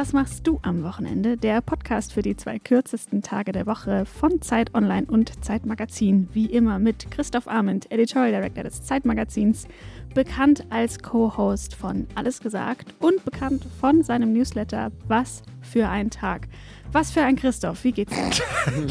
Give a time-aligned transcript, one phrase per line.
[0.00, 1.36] was machst du am Wochenende?
[1.36, 6.26] Der Podcast für die zwei kürzesten Tage der Woche von Zeit Online und Zeit Magazin.
[6.32, 9.68] Wie immer mit Christoph Arment, Editorial Director des Zeitmagazins,
[10.14, 16.48] bekannt als Co-Host von Alles Gesagt und bekannt von seinem Newsletter Was für ein Tag.
[16.92, 18.44] Was für ein Christoph, wie geht's dir?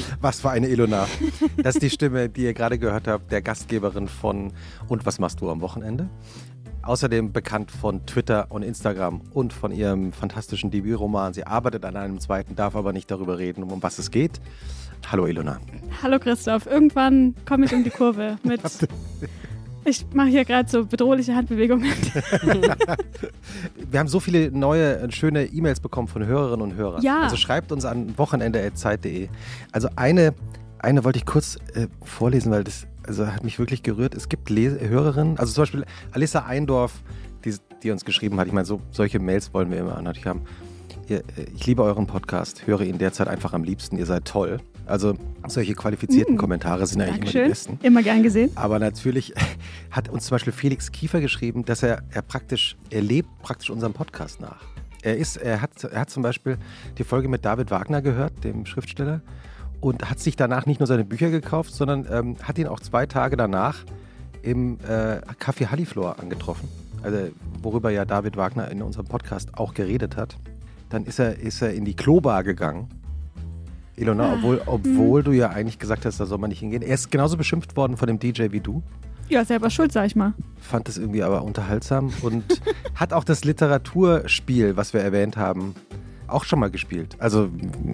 [0.22, 1.08] was für eine Ilona.
[1.58, 4.54] Das ist die Stimme, die ihr gerade gehört habt, der Gastgeberin von
[4.88, 6.08] Und was machst du am Wochenende?
[6.90, 11.36] Außerdem bekannt von Twitter und Instagram und von ihrem fantastischen Debütroman.
[11.36, 14.42] Sie arbeitet an einem zweiten, darf aber nicht darüber reden, um was es geht.
[15.12, 15.60] Hallo Ilona.
[16.02, 16.66] Hallo Christoph.
[16.66, 18.62] Irgendwann komme ich um die Kurve mit.
[19.86, 21.86] Ich mache hier gerade so bedrohliche Handbewegungen.
[23.92, 27.04] Wir haben so viele neue, schöne E-Mails bekommen von Hörerinnen und Hörern.
[27.04, 27.22] Ja.
[27.22, 29.30] Also schreibt uns an wochenende.zeit.de.
[29.72, 30.34] Also eine,
[30.80, 34.14] eine wollte ich kurz äh, vorlesen, weil das also hat mich wirklich gerührt.
[34.14, 37.02] Es gibt Les Hörerinnen, also zum Beispiel Alissa Eindorf,
[37.44, 38.46] die, die uns geschrieben hat.
[38.46, 40.42] Ich meine, so, solche Mails wollen wir immer natürlich haben.
[41.08, 43.98] Ihr, äh, ich liebe euren Podcast, höre ihn derzeit einfach am liebsten.
[43.98, 44.60] Ihr seid toll.
[44.86, 45.16] Also
[45.48, 46.38] solche qualifizierten mm.
[46.38, 47.42] Kommentare sind eigentlich Dankeschön.
[47.42, 47.80] immer die besten.
[47.82, 48.52] Immer gern gesehen.
[48.54, 49.34] Aber natürlich
[49.92, 53.94] hat uns zum Beispiel Felix Kiefer geschrieben, dass er, er praktisch, er lebt praktisch unserem
[53.94, 54.62] Podcast nach.
[55.02, 56.60] Er ist, er hat, er hat zum Beispiel
[57.00, 59.22] die Folge mit David Wagner gehört, dem Schriftsteller
[59.82, 63.06] und hat sich danach nicht nur seine Bücher gekauft, sondern ähm, hat ihn auch zwei
[63.06, 63.84] Tage danach
[64.42, 66.70] im äh, Café Halliflor angetroffen,
[67.04, 67.30] also,
[67.62, 70.38] worüber ja David Wagner in unserem Podcast auch geredet hat.
[70.90, 72.88] Dann ist er, ist er in die Klobar gegangen.
[73.96, 76.82] Ilona, ah, obwohl, obwohl du ja eigentlich gesagt hast, da soll man nicht hingehen.
[76.82, 78.82] Er ist genauso beschimpft worden von dem DJ wie du.
[79.28, 80.34] Ja, selber schuld, sag ich mal.
[80.60, 82.44] Fand es irgendwie aber unterhaltsam und
[82.96, 85.76] hat auch das Literaturspiel, was wir erwähnt haben,
[86.32, 87.16] auch schon mal gespielt.
[87.20, 87.46] Also,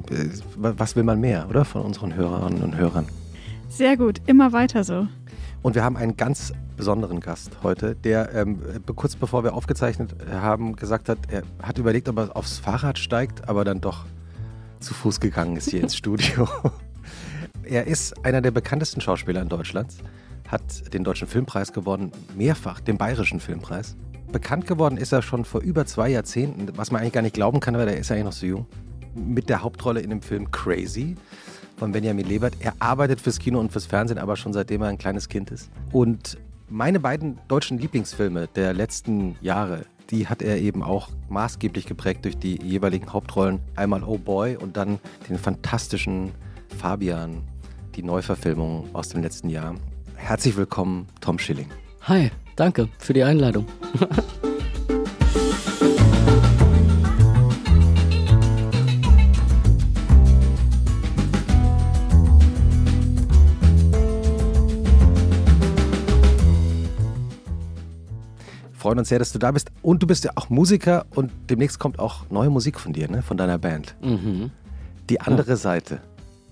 [0.10, 1.66] äh, was will man mehr, oder?
[1.66, 3.08] Von unseren Hörerinnen und Hörern.
[3.70, 5.08] Sehr gut, immer weiter so.
[5.62, 8.60] Und wir haben einen ganz besonderen Gast heute, der ähm,
[8.96, 13.50] kurz bevor wir aufgezeichnet haben, gesagt hat, er hat überlegt, ob er aufs Fahrrad steigt,
[13.50, 14.06] aber dann doch
[14.80, 16.48] zu Fuß gegangen ist hier ins Studio.
[17.64, 19.92] Er ist einer der bekanntesten Schauspieler in Deutschland,
[20.48, 23.96] hat den Deutschen Filmpreis gewonnen, mehrfach den Bayerischen Filmpreis
[24.36, 27.62] bekannt geworden ist er schon vor über zwei Jahrzehnten, was man eigentlich gar nicht glauben
[27.62, 28.66] kann, weil er ist ja eigentlich noch so jung.
[29.16, 31.16] Mit der Hauptrolle in dem Film Crazy
[31.78, 32.56] von Benjamin Lebert.
[32.60, 35.72] Er arbeitet fürs Kino und fürs Fernsehen, aber schon seitdem er ein kleines Kind ist.
[35.94, 36.38] Und
[36.68, 42.38] meine beiden deutschen Lieblingsfilme der letzten Jahre, die hat er eben auch maßgeblich geprägt durch
[42.38, 43.62] die jeweiligen Hauptrollen.
[43.78, 46.34] Einmal Oh Boy und dann den fantastischen
[46.78, 47.42] Fabian,
[47.96, 49.76] die Neuverfilmung aus dem letzten Jahr.
[50.18, 51.70] Herzlich willkommen, Tom Schilling.
[52.02, 52.32] Hi.
[52.56, 53.66] Danke für die Einladung.
[68.86, 69.72] freuen uns sehr, dass du da bist.
[69.82, 73.24] Und du bist ja auch Musiker und demnächst kommt auch neue Musik von dir, ne?
[73.24, 73.96] von deiner Band.
[74.00, 74.52] Mhm.
[75.10, 75.56] Die andere ja.
[75.56, 76.02] Seite.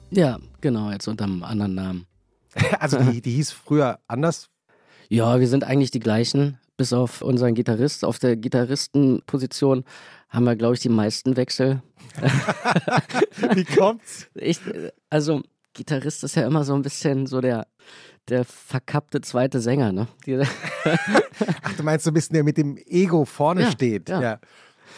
[0.10, 2.06] Ja, genau, jetzt unter einem anderen Namen.
[2.80, 4.50] also die, die hieß früher anders.
[5.10, 8.06] Ja, wir sind eigentlich die gleichen, bis auf unseren Gitarrist.
[8.06, 9.84] Auf der Gitarristenposition
[10.30, 11.82] haben wir, glaube ich, die meisten Wechsel.
[13.54, 14.28] Wie kommt's?
[14.34, 14.60] Ich,
[15.10, 15.42] also,
[15.74, 17.68] Gitarrist ist ja immer so ein bisschen so der,
[18.30, 20.08] der verkappte zweite Sänger, ne?
[21.62, 24.10] Ach, du meinst so ein bisschen, der mit dem Ego vorne ja, steht.
[24.10, 24.22] Ja.
[24.22, 24.40] ja.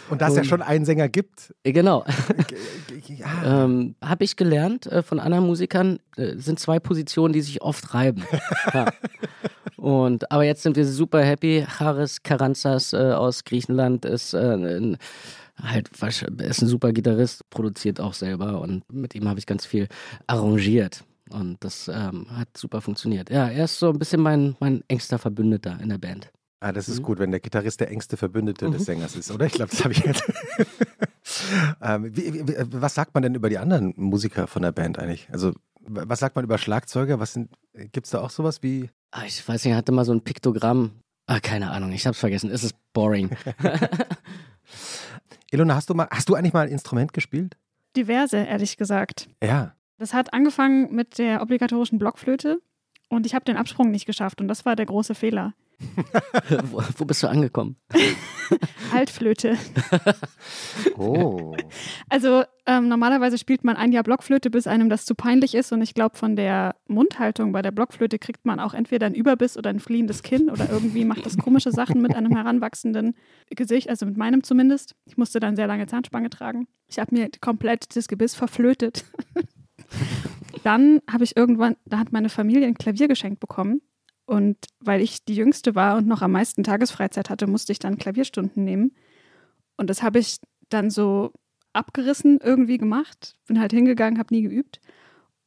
[0.09, 1.53] Und dass es ja schon einen Sänger gibt.
[1.63, 2.05] Äh, genau.
[3.07, 3.63] ja.
[3.65, 7.93] ähm, Habe ich gelernt äh, von anderen Musikern, äh, sind zwei Positionen, die sich oft
[7.93, 8.23] reiben.
[8.73, 8.91] ja.
[9.77, 11.65] Und, aber jetzt sind wir super happy.
[11.67, 14.97] Haris Karanzas äh, aus Griechenland ist äh, ein,
[15.61, 19.87] halt ist ein super Gitarrist, produziert auch selber und mit ihm habe ich ganz viel
[20.27, 21.03] arrangiert.
[21.29, 23.29] Und das ähm, hat super funktioniert.
[23.29, 26.31] Ja, er ist so ein bisschen mein, mein engster Verbündeter in der Band.
[26.59, 27.03] Ah, das ist mhm.
[27.03, 28.73] gut, wenn der Gitarrist der engste Verbündete mhm.
[28.73, 29.45] des Sängers ist, oder?
[29.45, 30.23] Ich glaube, das habe ich jetzt.
[31.81, 35.27] ähm, wie, wie, was sagt man denn über die anderen Musiker von der Band eigentlich?
[35.31, 37.19] Also, was sagt man über Schlagzeuger?
[37.19, 37.39] Was
[37.73, 38.89] gibt es da auch sowas wie?
[39.11, 40.91] Ah, ich weiß nicht, er hatte mal so ein Piktogramm.
[41.27, 42.49] Ah, keine Ahnung, ich habe es vergessen.
[42.49, 43.29] Es ist boring.
[45.51, 47.57] Ilona, hast du mal, hast du eigentlich mal ein Instrument gespielt?
[47.95, 49.29] Diverse, ehrlich gesagt.
[49.43, 49.75] Ja.
[49.97, 52.59] Das hat angefangen mit der obligatorischen Blockflöte
[53.09, 55.53] und ich habe den Absprung nicht geschafft und das war der große Fehler.
[56.71, 57.75] Wo, wo, bist du angekommen?
[58.93, 59.57] Altflöte.
[60.97, 61.55] oh.
[62.09, 65.71] Also ähm, normalerweise spielt man ein Jahr Blockflöte, bis einem das zu peinlich ist.
[65.71, 69.57] Und ich glaube, von der Mundhaltung bei der Blockflöte kriegt man auch entweder ein Überbiss
[69.57, 73.15] oder ein fliehendes Kinn oder irgendwie macht das komische Sachen mit einem heranwachsenden
[73.49, 74.95] Gesicht, also mit meinem zumindest.
[75.05, 76.67] Ich musste dann sehr lange Zahnspange tragen.
[76.87, 79.05] Ich habe mir komplett das Gebiss verflötet.
[80.63, 83.81] dann habe ich irgendwann, da hat meine Familie ein Klavier geschenkt bekommen.
[84.25, 87.97] Und weil ich die Jüngste war und noch am meisten Tagesfreizeit hatte, musste ich dann
[87.97, 88.95] Klavierstunden nehmen.
[89.77, 90.37] Und das habe ich
[90.69, 91.31] dann so
[91.73, 93.35] abgerissen irgendwie gemacht.
[93.47, 94.79] Bin halt hingegangen, habe nie geübt.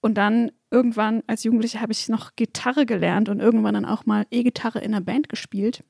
[0.00, 4.26] Und dann irgendwann als Jugendliche habe ich noch Gitarre gelernt und irgendwann dann auch mal
[4.30, 5.82] E-Gitarre in einer Band gespielt.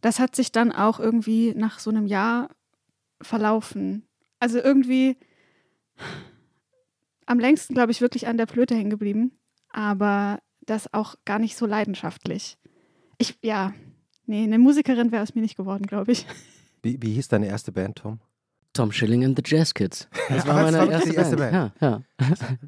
[0.00, 2.48] Das hat sich dann auch irgendwie nach so einem Jahr
[3.20, 4.06] verlaufen.
[4.40, 5.16] Also irgendwie
[7.26, 9.32] am längsten, glaube ich, wirklich an der Flöte hängen geblieben,
[9.70, 12.58] aber das auch gar nicht so leidenschaftlich.
[13.18, 13.72] Ich, ja,
[14.26, 16.26] nee, eine Musikerin wäre aus mir nicht geworden, glaube ich.
[16.82, 18.20] Wie, wie hieß deine erste Band, Tom?
[18.72, 20.08] Tom Schilling and the Jazz Kids.
[20.28, 21.52] Das war meine das erste, erste Band.
[21.52, 22.02] Ja, ja.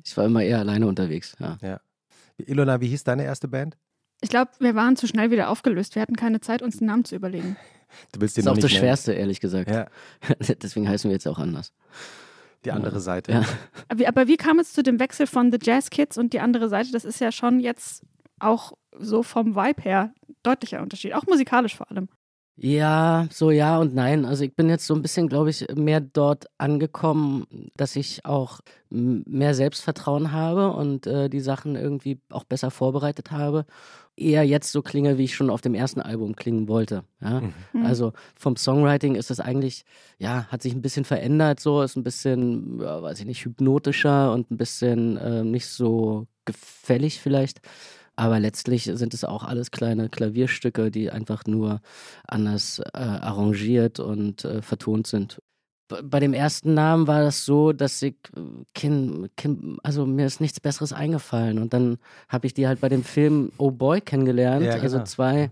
[0.05, 1.35] Ich war immer eher alleine unterwegs.
[1.41, 1.59] Ja.
[1.63, 1.81] Ja.
[2.37, 3.77] Ilona, wie hieß deine erste Band?
[4.21, 5.95] Ich glaube, wir waren zu schnell wieder aufgelöst.
[5.95, 7.57] Wir hatten keine Zeit, uns den Namen zu überlegen.
[8.13, 8.71] Du willst Das ist auch das.
[8.73, 9.71] Schwerste, ehrlich gesagt.
[9.71, 9.87] Ja,
[10.63, 11.73] Deswegen heißen wir jetzt auch anders.
[12.65, 13.33] Die andere Seite.
[13.33, 13.45] Ja.
[13.89, 16.41] Aber wie, aber wie kam es zu dem Wechsel von The Jazz Kids und die
[16.41, 16.91] andere Seite?
[16.93, 18.03] Das ist ja schon jetzt
[18.39, 22.09] auch so vom Vibe her deutlicher Unterschied, auch musikalisch vor allem.
[22.57, 24.25] Ja, so ja und nein.
[24.25, 27.47] Also ich bin jetzt so ein bisschen, glaube ich, mehr dort angekommen,
[27.77, 28.61] dass ich auch
[28.91, 33.67] mehr Selbstvertrauen habe und äh, die Sachen irgendwie auch besser vorbereitet habe.
[34.17, 37.03] Eher jetzt so klinge, wie ich schon auf dem ersten Album klingen wollte.
[37.21, 37.41] Ja?
[37.41, 37.85] Mhm.
[37.85, 39.85] Also vom Songwriting ist es eigentlich,
[40.19, 44.33] ja, hat sich ein bisschen verändert, so ist ein bisschen, ja, weiß ich nicht, hypnotischer
[44.33, 47.61] und ein bisschen äh, nicht so gefällig vielleicht.
[48.17, 51.81] Aber letztlich sind es auch alles kleine Klavierstücke, die einfach nur
[52.29, 55.41] anders äh, arrangiert und äh, vertont sind.
[55.89, 58.41] B- Bei dem ersten Namen war das so, dass ich, äh,
[58.75, 61.59] Kin, Kin, also mir ist nichts Besseres eingefallen.
[61.59, 64.65] Und dann habe ich die halt bei dem Film Oh Boy kennengelernt.
[64.65, 65.05] Ja, Also genau.
[65.05, 65.51] zwei,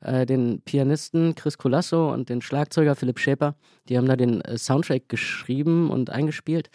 [0.00, 3.56] äh, den Pianisten Chris Colasso und den Schlagzeuger Philipp Schäper.
[3.88, 6.70] Die haben da den äh, Soundtrack geschrieben und eingespielt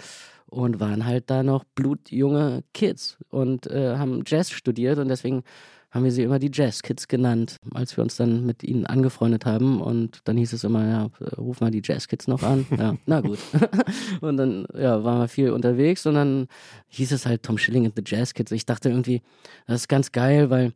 [0.49, 5.43] und waren halt da noch blutjunge Kids und äh, haben Jazz studiert und deswegen
[5.91, 9.45] haben wir sie immer die Jazz Kids genannt, als wir uns dann mit ihnen angefreundet
[9.45, 12.65] haben und dann hieß es immer, ja, ruf mal die Jazz Kids noch an.
[12.77, 13.39] Ja, na gut.
[14.21, 16.47] und dann ja, waren wir viel unterwegs und dann
[16.89, 18.51] hieß es halt Tom Schilling and the Jazz Kids.
[18.51, 19.21] Ich dachte irgendwie,
[19.65, 20.73] das ist ganz geil, weil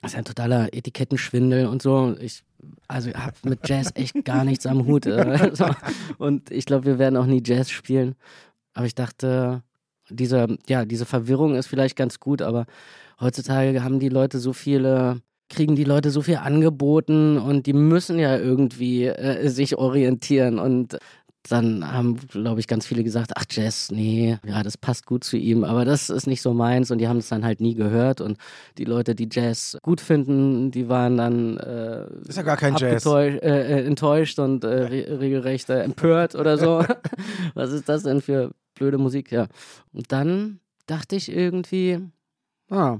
[0.00, 2.16] das ist ein totaler Etikettenschwindel und so.
[2.20, 2.42] Ich
[2.86, 5.06] also habe mit Jazz echt gar nichts am Hut.
[5.06, 5.66] äh, so.
[6.18, 8.14] Und ich glaube, wir werden auch nie Jazz spielen.
[8.78, 9.64] Aber ich dachte,
[10.08, 12.66] diese, ja, diese Verwirrung ist vielleicht ganz gut, aber
[13.20, 18.20] heutzutage haben die Leute so viele, kriegen die Leute so viel angeboten und die müssen
[18.20, 20.96] ja irgendwie äh, sich orientieren und
[21.48, 25.36] dann haben, glaube ich, ganz viele gesagt, ach Jazz, nee, ja, das passt gut zu
[25.36, 28.20] ihm, aber das ist nicht so meins und die haben es dann halt nie gehört
[28.20, 28.38] und
[28.78, 33.04] die Leute, die Jazz gut finden, die waren dann äh, Ist ja gar kein Jazz.
[33.06, 36.84] äh, äh, enttäuscht und äh, re regelrecht äh, empört oder so.
[37.54, 39.32] Was ist das denn für blöde Musik?
[39.32, 39.48] Ja.
[39.92, 41.98] Und dann dachte ich irgendwie,
[42.70, 42.98] ah,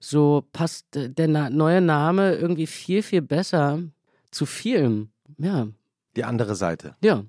[0.00, 3.80] so passt äh, der Na neue Name irgendwie viel, viel besser
[4.30, 5.08] zu Film.
[5.38, 5.68] Ja,
[6.16, 6.96] Die andere Seite.
[7.02, 7.24] ja.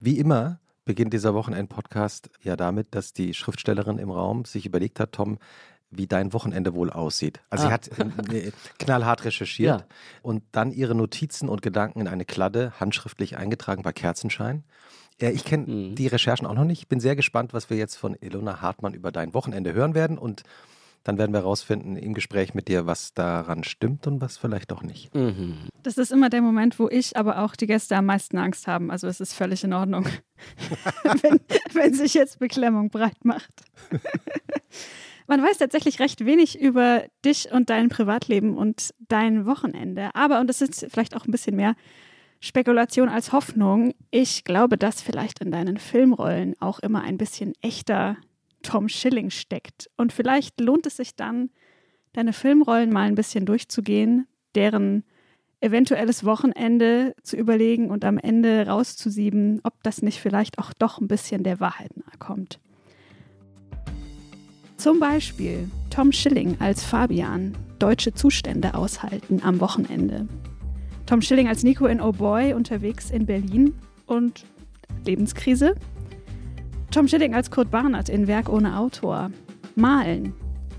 [0.00, 5.12] Wie immer beginnt dieser Wochenend-Podcast ja damit, dass die Schriftstellerin im Raum sich überlegt hat,
[5.12, 5.38] Tom,
[5.90, 7.40] wie dein Wochenende wohl aussieht.
[7.48, 7.68] Also Ah.
[7.68, 7.98] sie hat
[8.34, 9.86] äh, knallhart recherchiert Ja.
[10.22, 14.64] und dann ihre Notizen und Gedanken in eine Kladde handschriftlich eingetragen bei Kerzenschein.
[15.20, 15.94] Ja, ich kenne Mhm.
[15.94, 16.80] die Recherchen auch noch nicht.
[16.80, 20.18] Ich bin sehr gespannt, was wir jetzt von Ilona Hartmann über dein Wochenende hören werden
[20.18, 20.42] und
[21.04, 24.82] dann werden wir herausfinden im Gespräch mit dir, was daran stimmt und was vielleicht auch
[24.82, 25.14] nicht.
[25.14, 25.68] Mhm.
[25.82, 28.90] Das ist immer der Moment, wo ich, aber auch die Gäste am meisten Angst haben.
[28.90, 30.06] Also es ist völlig in Ordnung,
[31.22, 31.40] wenn,
[31.72, 33.52] wenn sich jetzt Beklemmung breit macht.
[35.26, 40.10] Man weiß tatsächlich recht wenig über dich und dein Privatleben und dein Wochenende.
[40.14, 41.76] Aber, und das ist vielleicht auch ein bisschen mehr
[42.40, 48.18] Spekulation als Hoffnung, ich glaube, dass vielleicht in deinen Filmrollen auch immer ein bisschen echter
[48.64, 49.88] Tom Schilling steckt.
[49.96, 51.50] Und vielleicht lohnt es sich dann,
[52.12, 55.04] deine Filmrollen mal ein bisschen durchzugehen, deren
[55.60, 61.08] eventuelles Wochenende zu überlegen und am Ende rauszusieben, ob das nicht vielleicht auch doch ein
[61.08, 62.60] bisschen der Wahrheit nahe kommt.
[64.76, 70.28] Zum Beispiel Tom Schilling als Fabian, deutsche Zustände aushalten am Wochenende.
[71.06, 73.74] Tom Schilling als Nico in Oh Boy unterwegs in Berlin
[74.06, 74.44] und
[75.06, 75.74] Lebenskrise.
[76.94, 79.32] Tom Schilling als Kurt Barnert in Werk ohne Autor.
[79.74, 80.32] Malen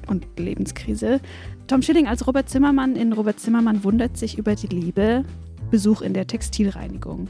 [0.07, 1.19] und Lebenskrise.
[1.67, 5.25] Tom Schilling als Robert Zimmermann in Robert Zimmermann wundert sich über die Liebe.
[5.71, 7.27] Besuch in der Textilreinigung.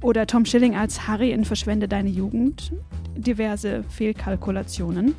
[0.00, 2.72] Oder Tom Schilling als Harry in Verschwende deine Jugend.
[3.16, 5.16] Diverse Fehlkalkulationen.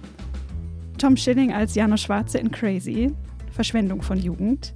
[0.97, 3.11] Tom Schilling als Jano Schwarze in Crazy.
[3.51, 4.73] Verschwendung von Jugend.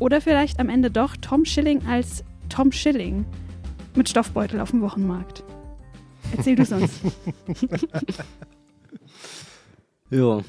[0.00, 3.24] Oder vielleicht am Ende doch Tom Schilling als Tom Schilling
[3.94, 5.44] mit Stoffbeutel auf dem Wochenmarkt.
[6.36, 6.90] Erzähl du uns.
[10.10, 10.40] Ja.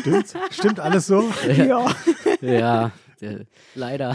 [0.00, 1.24] Stimmt, stimmt alles so?
[1.56, 1.86] ja.
[2.42, 2.92] ja.
[3.22, 4.14] der, leider.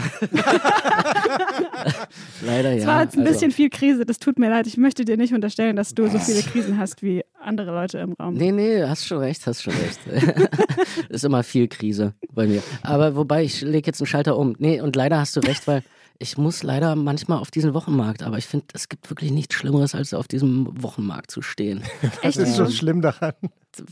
[2.46, 2.76] leider ja.
[2.76, 4.68] Es war jetzt ein Also, bisschen viel Krise, das tut mir leid.
[4.68, 8.12] Ich möchte dir nicht unterstellen, dass du so viele Krisen hast wie andere Leute im
[8.12, 8.34] Raum.
[8.34, 9.98] Nee, nee, hast schon recht, hast schon recht.
[11.08, 12.62] ist immer viel Krise bei mir.
[12.82, 14.54] Aber wobei, ich lege jetzt einen Schalter um.
[14.58, 15.82] Nee, und leider hast du recht, weil
[16.18, 19.94] ich muss leider manchmal auf diesen Wochenmarkt, aber ich finde, es gibt wirklich nichts Schlimmeres,
[19.94, 21.82] als auf diesem Wochenmarkt zu stehen.
[22.22, 23.32] Was ist so schlimm daran?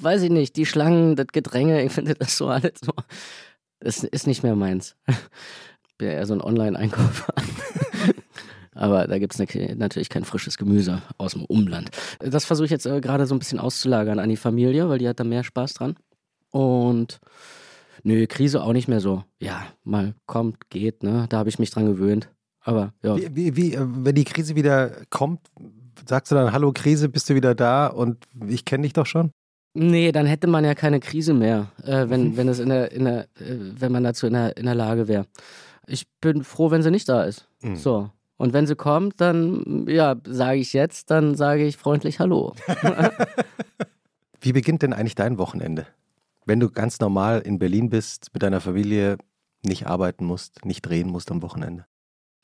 [0.01, 2.93] Weiß ich nicht, die Schlangen, das Gedränge, ich finde das so alles so.
[3.81, 4.97] Das ist nicht mehr meins.
[5.09, 7.35] Ich bin ja eher so ein Online-Einkäufer.
[8.75, 9.39] Aber da gibt es
[9.77, 11.91] natürlich kein frisches Gemüse aus dem Umland.
[12.21, 15.09] Das versuche ich jetzt äh, gerade so ein bisschen auszulagern an die Familie, weil die
[15.09, 15.97] hat da mehr Spaß dran.
[16.51, 17.21] Und
[18.03, 19.25] nö, Krise auch nicht mehr so.
[19.41, 21.27] Ja, mal kommt, geht, ne?
[21.29, 22.31] Da habe ich mich dran gewöhnt.
[22.61, 23.17] Aber ja.
[23.17, 25.41] Wie, wie, wie, äh, wenn die Krise wieder kommt,
[26.07, 29.31] sagst du dann, hallo Krise, bist du wieder da und ich kenne dich doch schon?
[29.75, 33.05] Nee, dann hätte man ja keine Krise mehr, äh, wenn, wenn es in der, in
[33.05, 35.27] der, äh, wenn man dazu in der, in der Lage wäre.
[35.87, 37.49] Ich bin froh, wenn sie nicht da ist.
[37.63, 37.77] Mhm.
[37.77, 38.11] So.
[38.37, 42.55] Und wenn sie kommt, dann, ja, sage ich jetzt, dann sage ich freundlich Hallo.
[44.41, 45.87] Wie beginnt denn eigentlich dein Wochenende?
[46.45, 49.19] Wenn du ganz normal in Berlin bist, mit deiner Familie,
[49.65, 51.87] nicht arbeiten musst, nicht drehen musst am Wochenende.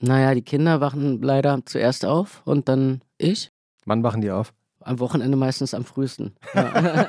[0.00, 3.50] Naja, die Kinder wachen leider zuerst auf und dann ich.
[3.84, 4.54] Wann wachen die auf?
[4.80, 6.36] Am Wochenende meistens am frühesten.
[6.54, 7.06] Ja.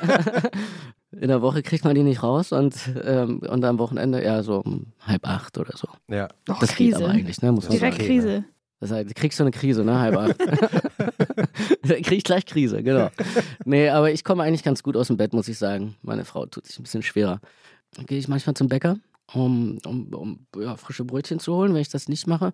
[1.12, 4.60] In der Woche kriegt man die nicht raus und, ähm, und am Wochenende ja so
[4.60, 5.88] um halb acht oder so.
[6.08, 6.28] Ja.
[6.44, 7.04] Doch, Das geht Krise.
[7.04, 7.50] aber eigentlich, ne?
[7.50, 8.06] Muss man Direkt sagen.
[8.06, 8.44] Krise.
[8.80, 9.98] Das heißt, du kriegst so eine Krise, ne?
[9.98, 10.38] Halb acht.
[11.82, 13.10] Krieg ich gleich Krise, genau.
[13.64, 15.96] Nee, aber ich komme eigentlich ganz gut aus dem Bett, muss ich sagen.
[16.02, 17.40] Meine Frau tut sich ein bisschen schwerer.
[17.94, 18.96] Dann gehe ich manchmal zum Bäcker,
[19.32, 21.74] um, um, um ja, frische Brötchen zu holen.
[21.74, 22.52] Wenn ich das nicht mache,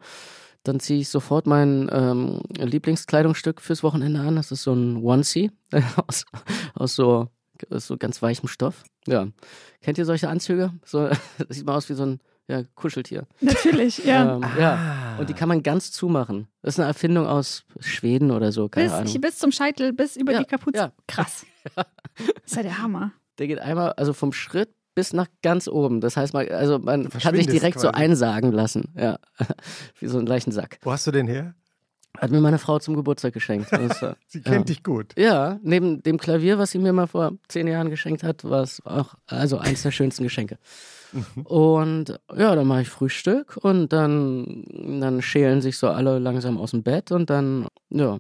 [0.62, 4.37] dann ziehe ich sofort mein ähm, Lieblingskleidungsstück fürs Wochenende an.
[4.37, 5.52] Das ist so ein Onesie
[6.06, 6.25] aus,
[6.75, 7.28] aus so,
[7.71, 8.83] aus so ganz weichem Stoff.
[9.06, 9.28] Ja.
[9.80, 10.73] Kennt ihr solche Anzüge?
[10.85, 13.26] So, das sieht mal aus wie so ein ja, Kuscheltier.
[13.41, 14.37] Natürlich, ja.
[14.37, 15.17] Ähm, ja.
[15.19, 16.47] Und die kann man ganz zumachen.
[16.62, 19.21] Das ist eine Erfindung aus Schweden oder so, keine bis, Ahnung.
[19.21, 20.76] bis zum Scheitel, bis über Ja, die Kapuze.
[20.76, 20.93] ja.
[21.09, 21.45] Krass.
[22.17, 23.12] Das ist ja der Hammer.
[23.38, 26.00] Der geht einmal, also vom Schritt bis nach ganz oben.
[26.00, 28.03] Das heißt, man, also man kann sich direkt so quasi.
[28.05, 28.85] einsagen lassen.
[28.97, 29.19] Ja.
[29.99, 30.79] Wie so einen leichten Sack.
[30.81, 31.55] Wo hast du den her?
[32.17, 33.71] Hat mir meine Frau zum Geburtstag geschenkt.
[33.71, 34.62] Das, äh, Sie kennt ja.
[34.65, 35.12] dich gut.
[35.19, 38.81] Ja, neben dem Klavier, was sie mir mal vor zehn Jahren geschenkt hat, war es
[38.87, 40.57] auch also eins der schönsten Geschenke.
[41.44, 44.64] Und ja, dann mache ich Frühstück und dann,
[45.00, 48.18] dann schälen sich so alle langsam aus dem Bett und dann, ja,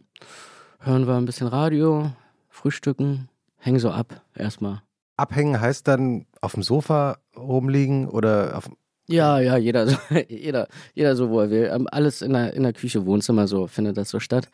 [0.80, 2.10] hören wir ein bisschen Radio,
[2.48, 4.82] frühstücken, hängen so ab erstmal.
[5.16, 8.70] Abhängen heißt dann auf dem Sofa rumliegen oder auf.
[9.08, 9.96] Ja, ja, jeder so,
[10.28, 11.70] jeder, jeder so, wo er will.
[11.72, 14.48] Ähm, Alles in der, in der Küche, Wohnzimmer, so findet das so statt.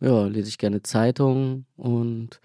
[0.00, 2.40] Ja, lese ich gerne Zeitung und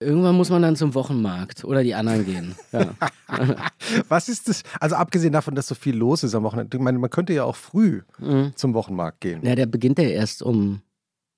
[0.00, 2.54] irgendwann muss man dann zum Wochenmarkt oder die anderen gehen.
[2.72, 2.94] Ja.
[4.08, 4.62] Was ist das?
[4.80, 6.76] Also abgesehen davon, dass so viel los ist am Wochenende.
[6.76, 8.52] Ich meine, man könnte ja auch früh Mhm.
[8.56, 9.44] zum Wochenmarkt gehen.
[9.44, 10.82] ja, der beginnt ja erst um,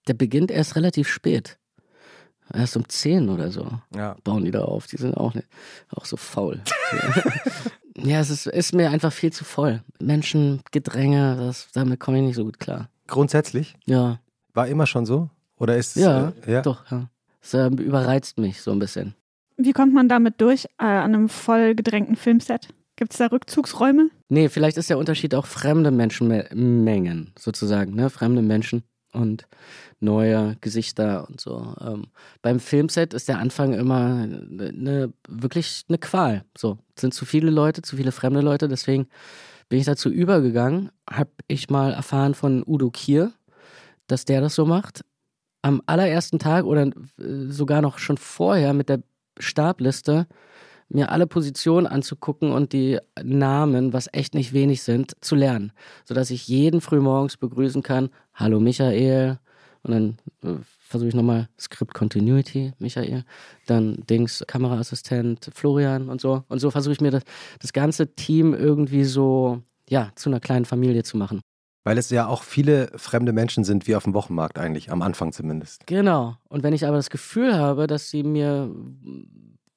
[0.09, 1.59] der beginnt erst relativ spät.
[2.53, 4.17] Erst um 10 oder so Ja.
[4.23, 4.87] bauen die da auf.
[4.87, 5.49] Die sind auch, nicht,
[5.91, 6.61] auch so faul.
[7.97, 9.83] ja, es ist, ist mir einfach viel zu voll.
[10.01, 12.89] Menschen, Gedränge, das, damit komme ich nicht so gut klar.
[13.09, 14.21] Grundsätzlich Ja.
[14.55, 15.29] war immer schon so?
[15.59, 16.03] Oder ist es.
[16.05, 16.63] Ja, äh, ja?
[16.63, 17.09] doch, ja.
[17.47, 19.15] Es äh, überreizt mich so ein bisschen.
[19.57, 22.69] Wie kommt man damit durch äh, an einem voll gedrängten Filmset?
[22.97, 24.11] Gibt es da Rückzugsräume?
[24.29, 28.11] Nee, vielleicht ist der Unterschied auch fremde Menschenmengen sozusagen, ne?
[28.11, 29.47] Fremde Menschen und
[30.01, 31.75] neue Gesichter und so.
[31.81, 32.07] Ähm,
[32.43, 36.45] beim Filmset ist der Anfang immer ne, wirklich eine Qual.
[36.59, 39.07] So, es sind zu viele Leute, zu viele fremde Leute, deswegen
[39.69, 43.33] bin ich dazu übergegangen, habe ich mal erfahren von Udo Kier,
[44.07, 45.05] dass der das so macht.
[45.67, 46.93] Am allerersten Tag oder äh,
[47.49, 49.01] sogar noch schon vorher mit der
[49.37, 50.29] Stabliste
[50.89, 55.73] mir alle Positionen anzugucken und die Namen, was echt nicht wenig sind, zu lernen.
[56.05, 58.11] Sodass ich jeden frühmorgens begrüßen kann.
[58.33, 59.41] Hallo Michael.
[59.83, 63.25] Und dann äh, versuche ich nochmal Script Continuity, Michael.
[63.67, 66.45] Dann Dings, Kameraassistent, Florian und so.
[66.47, 67.25] Und so versuche ich mir das,
[67.61, 71.41] das ganze Team irgendwie so, ja, zu einer kleinen Familie zu machen.
[71.87, 75.31] Weil es ja auch viele fremde Menschen sind, wie auf dem Wochenmarkt eigentlich, am Anfang
[75.33, 75.87] zumindest.
[75.87, 76.35] Genau.
[76.49, 78.75] Und wenn ich aber das Gefühl habe, dass sie mir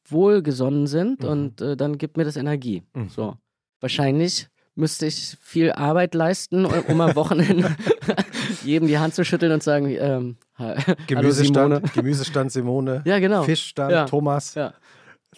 [0.07, 1.29] wohlgesonnen sind Mhm.
[1.29, 2.83] und äh, dann gibt mir das Energie.
[2.93, 3.09] Mhm.
[3.09, 3.35] So.
[3.79, 7.75] Wahrscheinlich müsste ich viel Arbeit leisten, um am Wochenende
[8.63, 11.01] jedem die Hand zu schütteln und sagen, ähm, hallo Simone.
[11.07, 13.43] Gemüsestand, Gemüsestand Simone, Ja, genau.
[13.43, 14.05] Fischstand Ja.
[14.05, 14.55] Thomas.
[14.55, 14.73] Ja.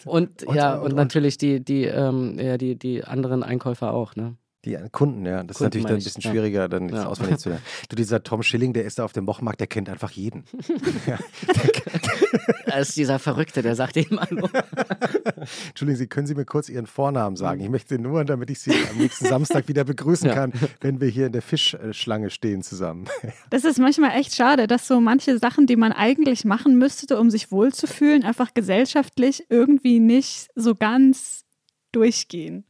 [0.06, 3.94] Und, Und- ja, und- und, und- natürlich die, die, ähm, ja, die, die anderen Einkäufer
[3.94, 4.36] auch, ne?
[4.66, 5.44] Die Kunden, ja.
[5.44, 6.32] Das ist Kunden natürlich dann ein bisschen ja.
[6.32, 7.08] schwieriger, dann Ja.
[7.08, 7.64] auswendig zu lernen.
[7.90, 10.44] Du, dieser Tom Schilling, der ist da auf dem Wochenmarkt, der kennt einfach jeden.
[12.66, 14.48] Da ist dieser Verrückte, der sagt eben Hallo.
[15.68, 17.60] Entschuldigen Sie, können Sie mir kurz Ihren Vornamen sagen?
[17.60, 20.34] Ich möchte nur, damit ich Sie am nächsten Samstag wieder begrüßen ja.
[20.34, 23.06] kann, wenn wir hier in der Fischschlange stehen zusammen.
[23.50, 27.30] Das ist manchmal echt schade, dass so manche Sachen, die man eigentlich machen müsste, um
[27.30, 31.44] sich wohlzufühlen, einfach gesellschaftlich irgendwie nicht so ganz
[31.92, 32.64] durchgehen.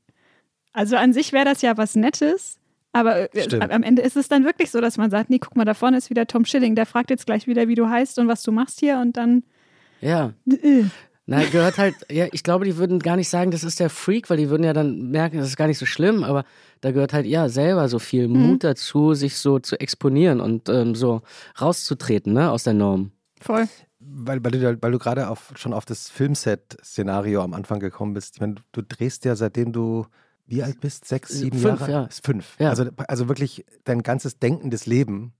[0.74, 2.60] Also an sich wäre das ja was Nettes,
[2.94, 3.72] aber äh, Stimmt.
[3.72, 5.98] am Ende ist es dann wirklich so, dass man sagt, nee, guck mal, da vorne
[5.98, 8.52] ist wieder Tom Schilling, der fragt jetzt gleich wieder, wie du heißt und was du
[8.52, 9.44] machst hier und dann.
[10.02, 10.34] Ja.
[10.50, 10.86] Äh.
[11.28, 14.30] Na, gehört halt, ja, ich glaube, die würden gar nicht sagen, das ist der Freak,
[14.30, 16.44] weil die würden ja dann merken, das ist gar nicht so schlimm, aber
[16.82, 18.48] da gehört halt ja selber so viel mhm.
[18.48, 21.22] Mut dazu, sich so zu exponieren und ähm, so
[21.62, 23.12] rauszutreten, ne, aus der Norm.
[23.40, 23.68] Voll.
[24.00, 28.36] Weil, weil du, weil du gerade auf, schon auf das Filmset-Szenario am Anfang gekommen bist.
[28.36, 30.08] Ich meine, du drehst ja seitdem du
[30.52, 31.06] wie alt bist?
[31.06, 31.92] Sechs, sieben fünf, Jahre?
[31.92, 32.10] Ja.
[32.24, 32.56] Fünf.
[32.60, 32.70] Ja.
[32.70, 35.34] Also, also wirklich dein ganzes denkendes Leben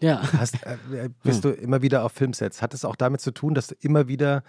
[0.00, 0.22] ja.
[0.32, 1.52] hast, äh, bist hm.
[1.52, 2.62] du immer wieder auf Filmsets.
[2.62, 4.42] Hat es auch damit zu tun, dass du immer wieder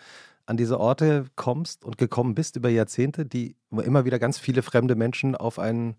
[0.45, 4.61] an diese Orte kommst und gekommen bist über Jahrzehnte, die wo immer wieder ganz viele
[4.61, 5.95] fremde Menschen auf einen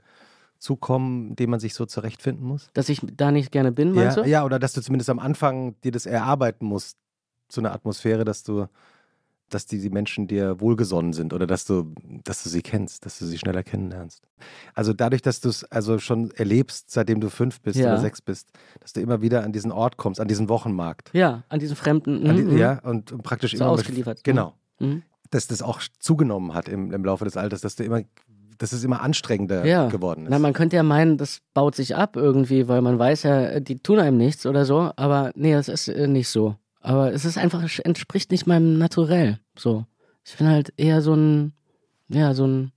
[0.58, 2.70] zukommen, dem man sich so zurechtfinden muss?
[2.74, 4.28] Dass ich da nicht gerne bin, meinst ja, du?
[4.28, 6.96] Ja, oder dass du zumindest am Anfang dir das erarbeiten musst,
[7.50, 8.66] so eine Atmosphäre, dass du
[9.50, 11.92] dass die, die Menschen dir wohlgesonnen sind oder dass du,
[12.24, 14.22] dass du sie kennst, dass du sie schneller kennenlernst.
[14.74, 17.92] Also dadurch, dass du es also schon erlebst, seitdem du fünf bist ja.
[17.92, 21.10] oder sechs bist, dass du immer wieder an diesen Ort kommst, an diesen Wochenmarkt.
[21.12, 22.24] Ja, an diesen fremden.
[22.24, 22.58] Die, mhm.
[22.58, 24.18] ja, und, und praktisch so immer ausgeliefert.
[24.18, 24.54] Mit, genau.
[24.78, 25.02] Mhm.
[25.30, 28.02] Dass das auch zugenommen hat im, im Laufe des Alters, dass du immer
[28.58, 29.88] dass es immer anstrengender ja.
[29.88, 30.30] geworden ist.
[30.30, 33.80] Na, man könnte ja meinen, das baut sich ab irgendwie, weil man weiß ja, die
[33.80, 36.56] tun einem nichts oder so, aber nee, das ist äh, nicht so.
[36.84, 39.40] Aber es ist einfach, es entspricht nicht meinem Naturell.
[39.56, 39.86] So.
[40.22, 41.54] Ich bin halt eher so ein,
[42.08, 42.72] ja, so ein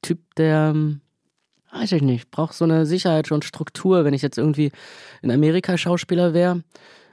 [0.00, 0.74] Typ, der,
[1.72, 4.06] weiß ich nicht, braucht so eine Sicherheit und Struktur.
[4.06, 4.72] Wenn ich jetzt irgendwie
[5.20, 6.62] in Amerika Schauspieler wäre,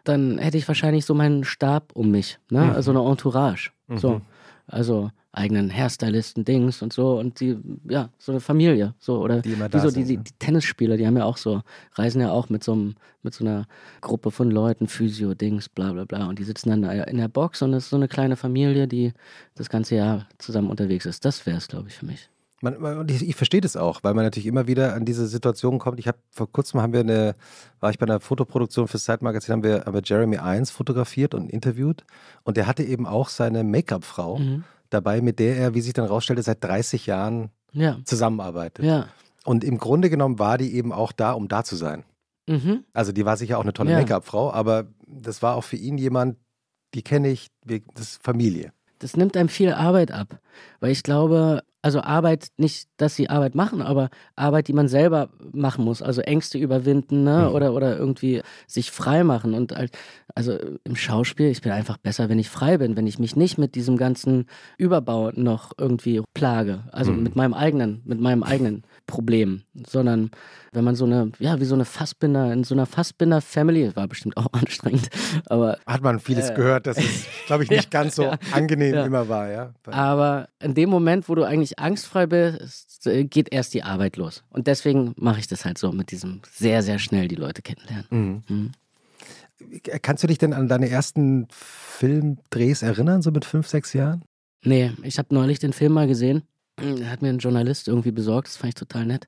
[0.06, 2.64] dann hätte ich wahrscheinlich so meinen Stab um mich, ne?
[2.64, 2.72] Mhm.
[2.72, 3.72] Also eine Entourage.
[3.88, 3.98] Mhm.
[3.98, 4.22] So.
[4.68, 7.58] Also eigenen Hairstylisten, Dings und so und die,
[7.88, 10.98] ja, so eine Familie, so oder die, immer da so, sind, die, die, die, Tennisspieler,
[10.98, 11.62] die haben ja auch so,
[11.94, 13.68] reisen ja auch mit so einem, mit so einer
[14.02, 17.62] Gruppe von Leuten, Physio, Dings, bla bla bla und die sitzen dann in der Box
[17.62, 19.14] und es ist so eine kleine Familie, die
[19.56, 21.24] das ganze Jahr zusammen unterwegs ist.
[21.26, 22.30] Das wäre es, glaube ich, für mich.
[22.62, 25.80] Man, man, ich, ich verstehe das auch, weil man natürlich immer wieder an diese Situation
[25.80, 26.00] kommt.
[26.00, 27.36] Ich habe vor kurzem haben wir eine,
[27.80, 31.50] war ich bei einer Fotoproduktion fürs Zeitmagazin, haben wir, haben wir Jeremy Irons fotografiert und
[31.50, 32.04] interviewt
[32.44, 34.40] und der hatte eben auch seine Make-up-Frau.
[34.40, 37.98] Mhm dabei, mit der er, wie sich dann rausstellte, seit 30 Jahren ja.
[38.06, 38.86] zusammenarbeitet.
[38.86, 39.08] Ja.
[39.46, 42.04] Und im Grunde genommen war die eben auch da, um da zu sein.
[42.48, 42.84] Mhm.
[42.94, 44.00] Also die war sicher auch eine tolle ja.
[44.00, 46.38] Make-up-Frau, aber das war auch für ihn jemand,
[46.94, 48.74] die kenne ich, das ist Familie.
[48.98, 50.40] Das nimmt einem viel Arbeit ab,
[50.80, 55.30] weil ich glaube, also Arbeit, nicht, dass sie Arbeit machen, aber Arbeit, die man selber
[55.54, 56.02] machen muss.
[56.02, 57.48] Also Ängste überwinden ne?
[57.48, 57.56] Mhm.
[57.56, 59.54] oder, oder irgendwie sich frei machen.
[59.54, 59.74] Und
[60.36, 63.58] also im Schauspiel, ich bin einfach besser, wenn ich frei bin, wenn ich mich nicht
[63.58, 66.84] mit diesem ganzen Überbau noch irgendwie plage.
[66.92, 67.24] Also mhm.
[67.24, 70.32] mit meinem eigenen, mit meinem eigenen Problem, sondern
[70.72, 74.38] wenn man so eine, ja, wie so eine Fassbinder, in so einer Fassbinder-Family, war bestimmt
[74.38, 75.10] auch anstrengend,
[75.48, 75.78] aber.
[75.86, 78.96] Hat man vieles äh, gehört, dass es, glaube ich, nicht ja, ganz so ja, angenehm
[78.96, 79.06] ja.
[79.06, 79.74] immer war, ja.
[79.88, 84.44] Aber in dem Moment, wo du eigentlich angstfrei bist, äh, geht erst die Arbeit los.
[84.50, 88.08] Und deswegen mache ich das halt so mit diesem sehr, sehr schnell die Leute kennenlernen.
[88.10, 88.44] Mhm.
[88.48, 88.72] Mhm.
[90.02, 94.24] Kannst du dich denn an deine ersten Filmdrehs erinnern, so mit fünf, sechs Jahren?
[94.64, 96.44] Nee, ich habe neulich den Film mal gesehen
[97.06, 99.28] hat mir ein Journalist irgendwie besorgt, das fand ich total nett.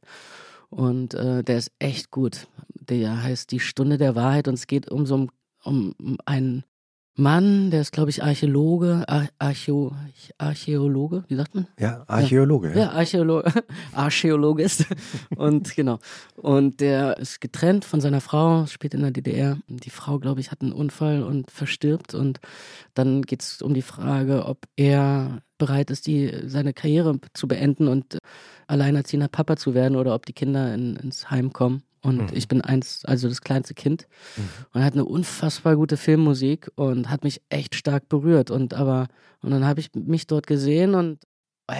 [0.69, 2.47] Und äh, der ist echt gut.
[2.73, 5.27] Der heißt Die Stunde der Wahrheit und es geht um so
[5.63, 5.93] um
[6.25, 6.63] einen
[7.15, 9.91] Mann, der ist, glaube ich, Archäologe, Ar Archäo
[10.37, 11.67] Archäologe, wie sagt man?
[11.77, 12.69] Ja, Archäologe.
[12.69, 13.43] Ja, ja Archäolo
[13.93, 14.85] Archäologe ist.
[15.35, 15.99] und genau.
[16.37, 19.57] Und der ist getrennt von seiner Frau, spielt in der DDR.
[19.67, 22.13] Die Frau, glaube ich, hat einen Unfall und verstirbt.
[22.13, 22.39] Und
[22.93, 27.89] dann geht es um die Frage, ob er bereit ist, die, seine Karriere zu beenden
[27.89, 28.19] und
[28.67, 31.83] alleinerziehender Papa zu werden oder ob die Kinder in, ins Heim kommen.
[32.01, 32.37] Und mhm.
[32.37, 34.07] ich bin eins, also das kleinste Kind.
[34.35, 34.49] Mhm.
[34.73, 38.51] Und hat eine unfassbar gute Filmmusik und hat mich echt stark berührt.
[38.51, 39.07] Und aber,
[39.41, 41.19] und dann habe ich mich dort gesehen und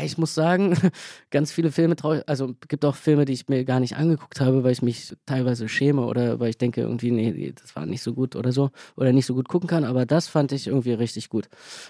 [0.04, 0.76] ich muss sagen,
[1.32, 4.64] ganz viele Filme traue also gibt auch Filme, die ich mir gar nicht angeguckt habe,
[4.64, 8.14] weil ich mich teilweise schäme oder weil ich denke irgendwie, nee, das war nicht so
[8.14, 11.30] gut oder so oder nicht so gut gucken kann, aber das fand ich irgendwie richtig
[11.30, 11.50] gut.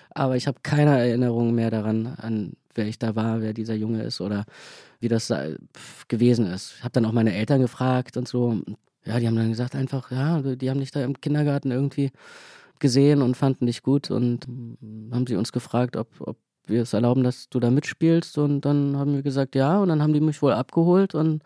[0.10, 4.04] Aber ich habe keine Erinnerung mehr daran, an wer ich da war, wer dieser Junge
[4.04, 4.46] ist oder
[5.00, 5.34] wie das
[6.08, 6.76] gewesen ist.
[6.78, 8.62] Ich habe dann auch meine Eltern gefragt und so.
[9.06, 12.12] Ja, die haben dann gesagt einfach, ja, die haben dich da im Kindergarten irgendwie
[12.80, 14.46] gesehen und fanden dich gut und
[15.12, 18.38] haben sie uns gefragt, ob, ob wir es erlauben, dass du da mitspielst.
[18.38, 19.80] Und dann haben wir gesagt, ja.
[19.80, 21.44] Und dann haben die mich wohl abgeholt und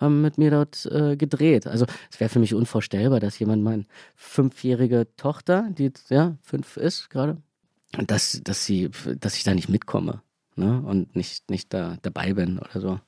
[0.00, 1.66] haben mit mir dort äh, gedreht.
[1.66, 3.84] Also es wäre für mich unvorstellbar, dass jemand meine
[4.14, 7.38] fünfjährige Tochter, die ja fünf ist gerade,
[8.06, 10.20] dass, dass sie, dass ich da nicht mitkomme.
[10.56, 10.82] Ne?
[10.82, 13.00] Und nicht, nicht da dabei bin oder so.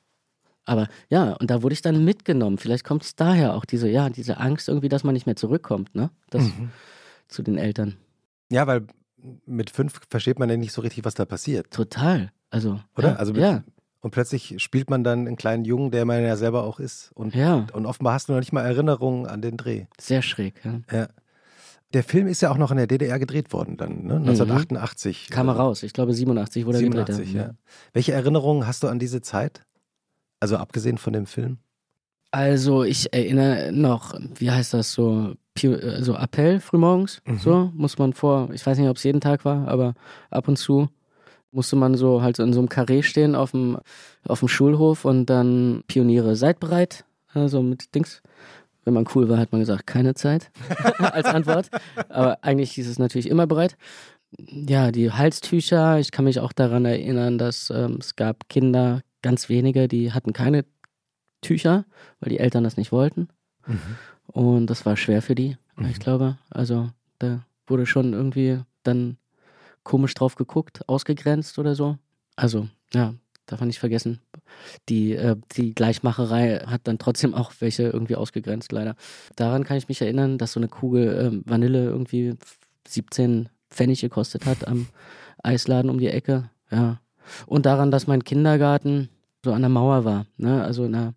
[0.65, 2.59] Aber ja, und da wurde ich dann mitgenommen.
[2.59, 5.95] Vielleicht kommt es daher auch diese, ja, diese Angst irgendwie, dass man nicht mehr zurückkommt,
[5.95, 6.11] ne?
[6.31, 6.71] Das, mhm.
[7.29, 7.97] Zu den Eltern.
[8.51, 8.87] Ja, weil
[9.47, 11.73] mit fünf versteht man ja nicht so richtig, was da passiert.
[11.73, 12.31] Total.
[12.51, 12.81] Also.
[12.97, 13.11] Oder?
[13.11, 13.65] Ja, also mit, ja.
[14.01, 17.11] Und plötzlich spielt man dann einen kleinen Jungen, der man ja selber auch ist.
[17.15, 17.67] Und, ja.
[17.73, 19.87] und offenbar hast du noch nicht mal Erinnerungen an den Dreh.
[19.99, 20.81] Sehr schräg, ja.
[20.93, 21.09] ja.
[21.95, 24.17] Der Film ist ja auch noch in der DDR gedreht worden dann, ne?
[24.17, 25.29] 1988.
[25.29, 25.35] Mhm.
[25.35, 27.47] Kam er raus, ich glaube 87 wurde 87, er gedreht.
[27.47, 27.55] Ja.
[27.93, 29.65] Welche Erinnerungen hast du an diese Zeit?
[30.41, 31.59] Also abgesehen von dem Film?
[32.31, 37.39] Also ich erinnere noch, wie heißt das so, so Appell frühmorgens, mhm.
[37.39, 39.95] so muss man vor, ich weiß nicht, ob es jeden Tag war, aber
[40.31, 40.89] ab und zu
[41.51, 43.79] musste man so halt in so einem Karree stehen auf dem,
[44.29, 48.23] auf dem Schulhof und dann Pioniere, seid bereit, also mit Dings.
[48.87, 50.51] Wenn man cool war, hat man gesagt, keine Zeit
[50.99, 51.69] als Antwort.
[52.09, 53.77] Aber eigentlich hieß es natürlich immer bereit.
[54.39, 59.49] Ja, die Halstücher, ich kann mich auch daran erinnern, dass ähm, es gab Kinder, ganz
[59.49, 60.65] wenige, die hatten keine
[61.41, 61.85] Tücher,
[62.21, 63.29] weil die Eltern das nicht wollten.
[63.67, 63.81] Mhm.
[64.29, 65.87] Und das war schwer für die, mhm.
[65.87, 66.39] ich glaube.
[66.49, 69.17] Also da wurde schon irgendwie dann
[69.83, 71.99] komisch drauf geguckt, ausgegrenzt oder so.
[72.37, 73.15] Also, ja,
[73.47, 74.21] darf man nicht vergessen.
[74.89, 78.97] Die, äh, die Gleichmacherei hat dann trotzdem auch welche irgendwie ausgegrenzt, leider.
[79.37, 82.35] Daran kann ich mich erinnern, dass so eine Kugel äh, Vanille irgendwie
[82.89, 84.89] 17 Pfennig gekostet hat am
[85.43, 86.51] Eisladen um die Ecke.
[86.71, 87.01] Ja.
[87.47, 89.09] Und daran, dass mein Kindergarten
[89.45, 90.27] so an der Mauer war.
[90.37, 90.63] Ne?
[90.63, 91.15] Also in der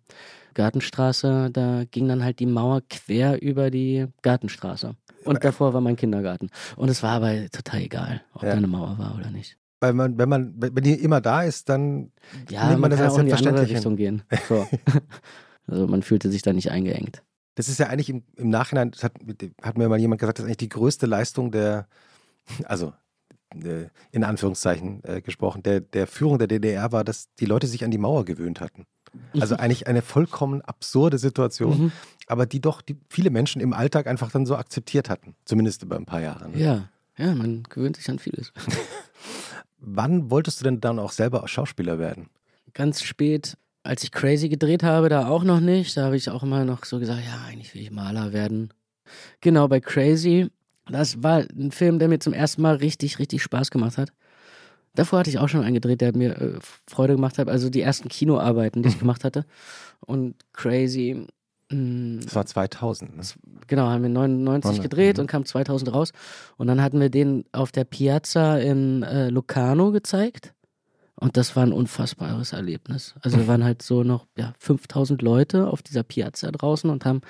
[0.54, 4.94] Gartenstraße, da ging dann halt die Mauer quer über die Gartenstraße.
[5.24, 6.50] Und davor war mein Kindergarten.
[6.76, 8.50] Und es war aber total egal, ob ja.
[8.50, 9.56] da eine Mauer war oder nicht.
[9.80, 12.12] Weil man, wenn man, wenn die immer da ist, dann
[12.50, 14.22] ja, nimmt man, man das als auch in die andere Richtung gehen.
[14.48, 14.66] So.
[15.66, 17.22] also man fühlte sich da nicht eingeengt.
[17.54, 19.14] Das ist ja eigentlich im, im Nachhinein, hat,
[19.62, 21.88] hat mir mal jemand gesagt, das ist eigentlich die größte Leistung der,
[22.64, 22.92] also
[24.12, 27.90] in Anführungszeichen äh, gesprochen, der, der Führung der DDR war, dass die Leute sich an
[27.90, 28.86] die Mauer gewöhnt hatten.
[29.40, 29.60] Also mhm.
[29.60, 31.92] eigentlich eine vollkommen absurde Situation, mhm.
[32.28, 35.96] aber die doch die viele Menschen im Alltag einfach dann so akzeptiert hatten, zumindest über
[35.96, 36.48] ein paar Jahre.
[36.48, 36.58] Ne?
[36.58, 38.52] Ja, ja, man gewöhnt sich an vieles.
[39.80, 42.28] Wann wolltest du denn dann auch selber Schauspieler werden?
[42.74, 45.96] Ganz spät, als ich Crazy gedreht habe, da auch noch nicht.
[45.96, 48.72] Da habe ich auch immer noch so gesagt, ja, eigentlich will ich Maler werden.
[49.40, 50.50] Genau, bei Crazy
[50.90, 54.12] das war ein Film, der mir zum ersten Mal richtig, richtig Spaß gemacht hat.
[54.94, 57.48] Davor hatte ich auch schon einen gedreht, der mir äh, Freude gemacht hat.
[57.48, 59.44] Also die ersten Kinoarbeiten, die ich gemacht hatte.
[60.00, 61.26] Und Crazy.
[61.70, 63.16] Mh, mm, das war 2000.
[63.16, 63.22] Ne?
[63.66, 65.22] Genau, haben wir 99 gedreht mhm.
[65.22, 66.12] und kam 2000 raus.
[66.56, 70.54] Und dann hatten wir den auf der Piazza in äh, Locarno gezeigt.
[71.16, 73.14] Und das war ein unfassbares Erlebnis.
[73.20, 77.20] Also wir waren halt so noch ja, 5000 Leute auf dieser Piazza draußen und haben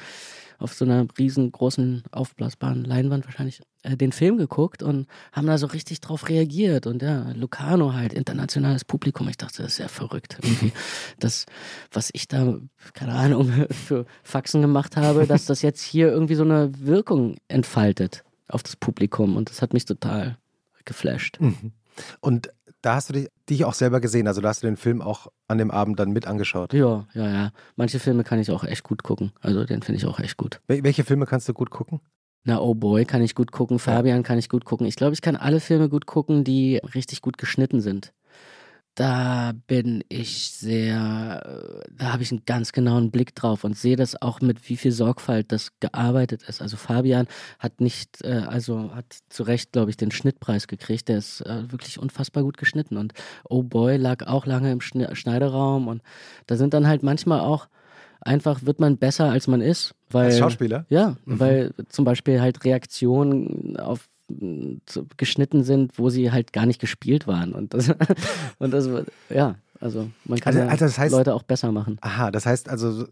[0.61, 5.66] auf so einer riesengroßen aufblasbaren Leinwand wahrscheinlich äh, den Film geguckt und haben da so
[5.66, 6.87] richtig drauf reagiert.
[6.87, 9.29] Und ja, Lucano halt, internationales Publikum.
[9.29, 10.38] Ich dachte, das ist ja verrückt.
[10.42, 10.73] Irgendwie
[11.18, 11.46] das,
[11.90, 12.59] was ich da,
[12.92, 18.23] keine Ahnung, für Faxen gemacht habe, dass das jetzt hier irgendwie so eine Wirkung entfaltet
[18.49, 19.37] auf das Publikum.
[19.37, 20.37] Und das hat mich total
[20.85, 21.40] geflasht.
[21.40, 21.73] Mhm.
[22.20, 22.51] Und
[22.83, 25.29] da hast du dich, dich, auch selber gesehen, also da hast du den Film auch
[25.49, 26.73] an dem Abend dann mit angeschaut.
[26.73, 27.51] Ja, ja, ja.
[27.77, 29.33] Manche Filme kann ich auch echt gut gucken.
[29.40, 30.61] Also den finde ich auch echt gut.
[30.66, 32.01] Wel welche Filme kannst du gut gucken?
[32.45, 34.87] Na, Oh Boy kann ich gut gucken, Fabian kann ich gut gucken.
[34.87, 38.14] Ich glaube, ich kann alle Filme gut gucken, die richtig gut geschnitten sind
[38.94, 44.20] da bin ich sehr, da habe ich einen ganz genauen Blick drauf und sehe das
[44.20, 46.61] auch mit wie viel Sorgfalt das gearbeitet ist.
[46.61, 47.26] Also Fabian
[47.59, 51.09] hat nicht, äh, also hat zu Recht, glaube ich, den Schnittpreis gekriegt.
[51.09, 53.14] Der ist äh, wirklich unfassbar gut geschnitten und
[53.48, 56.03] Oh Boy lag auch lange im Schneideraum und
[56.46, 57.68] da sind dann halt manchmal auch
[58.20, 59.94] einfach wird man besser als man ist.
[60.11, 60.85] Weil, als Schauspieler?
[60.88, 61.40] Ja, mhm.
[61.40, 64.10] weil zum Beispiel halt Reaktionen auf
[65.16, 67.53] geschnitten sind, wo sie halt gar nicht gespielt waren.
[67.53, 67.93] Und das,
[68.59, 68.88] und das
[69.29, 71.99] ja, also man kann also, also das heißt, Leute auch besser machen.
[72.01, 73.07] Aha, das heißt also,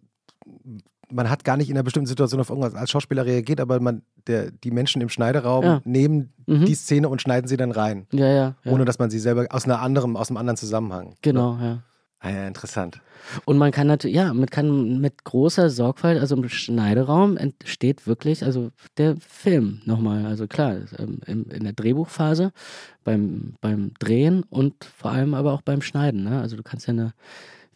[1.11, 4.03] man hat gar nicht in einer bestimmten Situation auf irgendwas als Schauspieler reagiert, aber man,
[4.27, 5.81] der, die Menschen im Schneideraum ja.
[5.85, 6.67] nehmen mhm.
[6.67, 8.07] die Szene und schneiden sie dann rein.
[8.13, 11.15] Ja, ja, ja, Ohne dass man sie selber aus einer anderen, aus einem anderen Zusammenhang.
[11.23, 11.83] Genau, ja.
[12.21, 13.01] Ah ja, interessant.
[13.45, 18.45] Und man kann natürlich, ja, man kann mit großer Sorgfalt, also im Schneideraum entsteht wirklich,
[18.45, 22.53] also der Film nochmal, also klar, ähm, in der Drehbuchphase,
[23.05, 26.25] beim, beim Drehen und vor allem aber auch beim Schneiden.
[26.25, 26.41] Ne?
[26.41, 27.15] Also du kannst ja eine,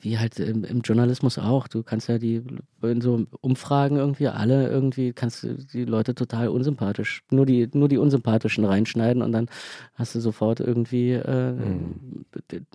[0.00, 2.42] wie halt im, im, Journalismus auch, du kannst ja die,
[2.82, 7.88] in so Umfragen irgendwie alle irgendwie, kannst du die Leute total unsympathisch, nur die, nur
[7.88, 9.46] die unsympathischen reinschneiden und dann
[9.94, 12.24] hast du sofort irgendwie äh, mhm.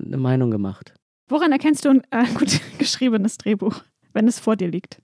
[0.01, 0.93] eine Meinung gemacht.
[1.27, 3.81] Woran erkennst du ein äh, gut geschriebenes Drehbuch,
[4.13, 5.01] wenn es vor dir liegt?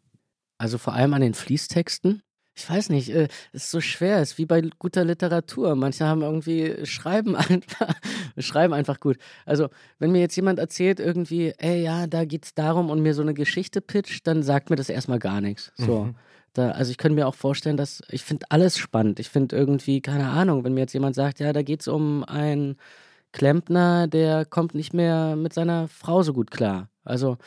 [0.58, 2.22] Also vor allem an den Fließtexten.
[2.56, 5.76] ich weiß nicht, äh, es ist so schwer, es ist wie bei guter Literatur.
[5.76, 7.94] Manche haben irgendwie, schreiben einfach,
[8.38, 9.18] schreiben einfach gut.
[9.46, 13.22] Also, wenn mir jetzt jemand erzählt, irgendwie, ey, ja, da geht's darum und mir so
[13.22, 15.74] eine Geschichte pitcht, dann sagt mir das erstmal gar nichts.
[15.76, 16.06] So.
[16.06, 16.16] Mhm.
[16.54, 19.20] Da, also ich könnte mir auch vorstellen, dass ich finde alles spannend.
[19.20, 22.24] Ich finde irgendwie, keine Ahnung, wenn mir jetzt jemand sagt, ja, da geht es um
[22.24, 22.78] einen
[23.34, 26.90] Klempner, der kommt nicht mehr mit seiner Frau so gut klar.
[27.04, 27.38] Also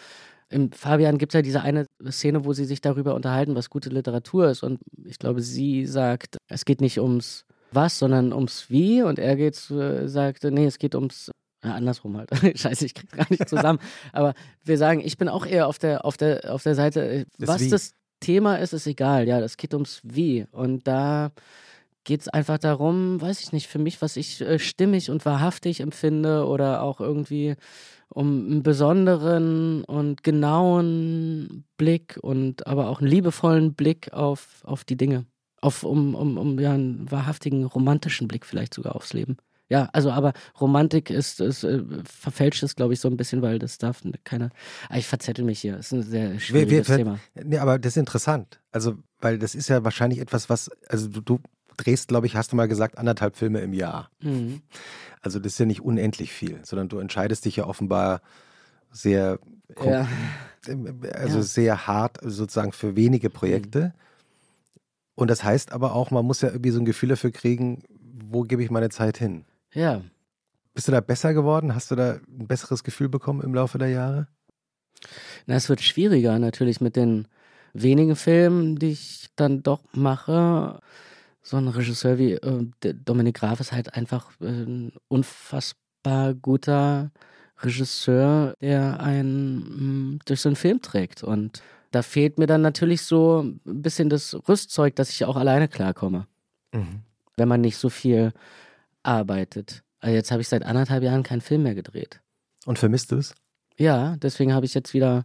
[0.48, 3.88] im Fabian gibt es ja diese eine Szene, wo sie sich darüber unterhalten, was gute
[3.88, 4.62] Literatur ist.
[4.62, 9.02] Und ich glaube, sie sagt, es geht nicht ums was, sondern ums wie.
[9.02, 11.30] Und er geht, äh, sagt, nee, es geht ums
[11.64, 12.30] ja, andersrum halt.
[12.58, 13.80] Scheiße, ich krieg's gar nicht zusammen.
[14.12, 17.24] Aber wir sagen, ich bin auch eher auf der, auf der, auf der Seite, äh,
[17.38, 17.70] das was wie.
[17.70, 19.26] das Thema ist, ist egal.
[19.26, 20.46] Ja, es geht ums Wie.
[20.52, 21.32] Und da
[22.06, 25.80] geht es einfach darum, weiß ich nicht, für mich, was ich äh, stimmig und wahrhaftig
[25.80, 27.56] empfinde oder auch irgendwie
[28.08, 34.96] um einen besonderen und genauen Blick und aber auch einen liebevollen Blick auf, auf die
[34.96, 35.26] Dinge.
[35.60, 39.36] Auf, um, um, um ja, einen wahrhaftigen, romantischen Blick vielleicht sogar aufs Leben.
[39.68, 43.58] Ja, also aber Romantik ist, ist äh, verfälscht es, glaube ich, so ein bisschen, weil
[43.58, 44.50] das darf keine.
[44.88, 45.76] Ah, ich verzettel mich hier.
[45.76, 47.18] Das ist ein sehr schwieriges wir, wir, Thema.
[47.34, 48.60] Nee, aber das ist interessant.
[48.70, 51.40] Also, weil das ist ja wahrscheinlich etwas, was, also du, du
[51.76, 54.10] drehst, glaube ich, hast du mal gesagt, anderthalb Filme im Jahr.
[54.20, 54.62] Mhm.
[55.20, 58.20] Also das ist ja nicht unendlich viel, sondern du entscheidest dich ja offenbar
[58.90, 59.38] sehr,
[59.84, 60.06] ja.
[61.12, 61.42] also ja.
[61.42, 63.80] sehr hart sozusagen für wenige Projekte.
[63.80, 63.92] Mhm.
[65.16, 67.82] Und das heißt aber auch, man muss ja irgendwie so ein Gefühl dafür kriegen,
[68.28, 69.44] wo gebe ich meine Zeit hin?
[69.72, 70.02] Ja.
[70.74, 71.74] Bist du da besser geworden?
[71.74, 74.28] Hast du da ein besseres Gefühl bekommen im Laufe der Jahre?
[75.46, 77.28] Na, es wird schwieriger natürlich mit den
[77.72, 80.80] wenigen Filmen, die ich dann doch mache.
[81.46, 82.66] So ein Regisseur wie äh,
[83.04, 87.12] Dominik Graf ist halt einfach äh, ein unfassbar guter
[87.58, 91.22] Regisseur, der einen mh, mm, durch so einen Film trägt.
[91.22, 95.68] Und da fehlt mir dann natürlich so ein bisschen das Rüstzeug, dass ich auch alleine
[95.68, 96.26] klarkomme.
[96.72, 97.02] Mhm.
[97.36, 98.32] Wenn man nicht so viel
[99.04, 99.84] arbeitet.
[100.00, 102.20] Also jetzt habe ich seit anderthalb Jahren keinen Film mehr gedreht.
[102.64, 103.36] Und vermisst du es?
[103.78, 105.24] Ja, deswegen habe ich jetzt wieder,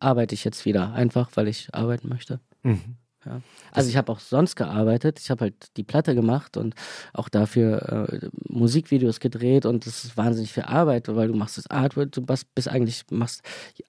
[0.00, 2.40] arbeite ich jetzt wieder, einfach weil ich arbeiten möchte.
[2.64, 2.96] Mhm.
[3.24, 3.42] Ja.
[3.72, 5.20] Also ich habe auch sonst gearbeitet.
[5.20, 6.74] Ich habe halt die Platte gemacht und
[7.12, 11.66] auch dafür äh, Musikvideos gedreht und das ist wahnsinnig viel Arbeit, weil du machst das
[11.68, 13.42] Artwork, du bist eigentlich machst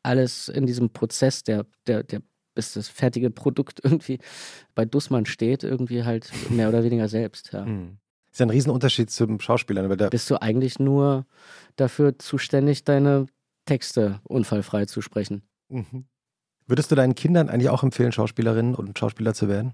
[0.04, 2.22] alles in diesem Prozess, der der der
[2.54, 4.20] bis das fertige Produkt irgendwie
[4.76, 7.54] bei Dussmann steht, irgendwie halt mehr oder weniger selbst.
[7.54, 7.65] Ja.
[7.65, 7.98] Mhm.
[8.32, 9.89] Ist ja ein Riesenunterschied zum Schauspielern.
[9.89, 11.26] Weil da Bist du eigentlich nur
[11.76, 13.26] dafür zuständig, deine
[13.65, 15.44] Texte unfallfrei zu sprechen?
[15.70, 16.06] Mhm.
[16.71, 19.73] Würdest du deinen Kindern eigentlich auch empfehlen, Schauspielerinnen und Schauspieler zu werden?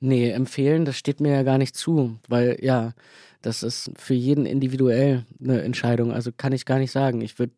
[0.00, 2.94] Nee, empfehlen, das steht mir ja gar nicht zu, weil ja,
[3.42, 6.12] das ist für jeden individuell eine Entscheidung.
[6.12, 7.20] Also kann ich gar nicht sagen.
[7.20, 7.52] Ich würde,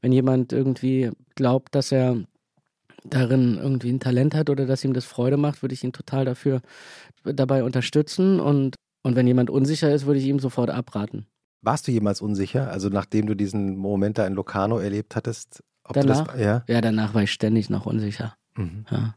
[0.00, 2.24] wenn jemand irgendwie glaubt, dass er
[3.04, 6.24] darin irgendwie ein Talent hat oder dass ihm das Freude macht, würde ich ihn total
[6.24, 6.60] dafür
[7.22, 11.28] dabei unterstützen und und wenn jemand unsicher ist, würde ich ihm sofort abraten.
[11.62, 12.68] Warst du jemals unsicher?
[12.68, 15.62] Also nachdem du diesen Moment da in Locarno erlebt hattest?
[15.92, 16.28] Danach?
[16.28, 16.64] Das, ja?
[16.66, 18.34] ja, danach war ich ständig noch unsicher.
[18.56, 18.84] Mhm.
[18.90, 19.14] Ja.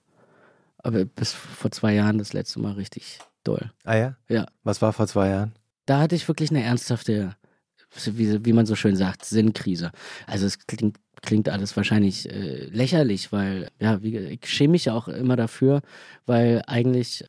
[0.77, 3.71] Aber bis vor zwei Jahren das letzte Mal richtig doll.
[3.83, 4.15] Ah ja?
[4.29, 4.45] Ja.
[4.63, 5.53] Was war vor zwei Jahren?
[5.85, 7.35] Da hatte ich wirklich eine ernsthafte,
[8.05, 9.91] wie, wie man so schön sagt, Sinnkrise.
[10.27, 14.93] Also es klingt, klingt alles wahrscheinlich äh, lächerlich, weil, ja, wie, ich schäme mich ja
[14.93, 15.81] auch immer dafür,
[16.25, 17.25] weil eigentlich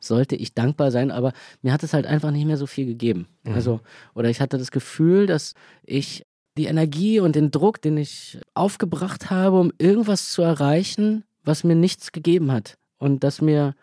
[0.00, 3.28] sollte ich dankbar sein, aber mir hat es halt einfach nicht mehr so viel gegeben.
[3.44, 3.54] Mhm.
[3.54, 3.80] Also,
[4.14, 6.24] oder ich hatte das Gefühl, dass ich
[6.58, 11.74] die Energie und den Druck, den ich aufgebracht habe, um irgendwas zu erreichen, was mir
[11.74, 12.76] nichts gegeben hat.
[12.98, 13.74] Und dass mir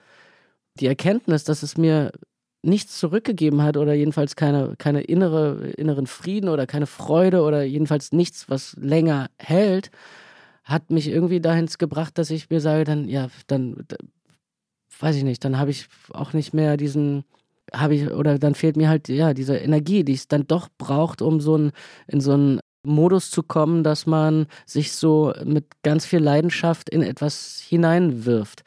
[0.79, 2.11] die Erkenntnis, dass es mir
[2.61, 8.11] nichts zurückgegeben hat oder jedenfalls keine, keine innere, inneren Frieden oder keine Freude oder jedenfalls
[8.11, 9.91] nichts, was länger hält,
[10.63, 13.85] hat mich irgendwie dahin gebracht, dass ich mir sage, dann, ja, dann
[14.99, 17.23] weiß ich nicht, dann habe ich auch nicht mehr diesen,
[17.71, 21.21] habe ich, oder dann fehlt mir halt, ja, diese Energie, die es dann doch braucht,
[21.21, 21.71] um so ein,
[22.07, 27.01] in so einen Modus zu kommen, dass man sich so mit ganz viel Leidenschaft in
[27.01, 28.63] etwas hineinwirft.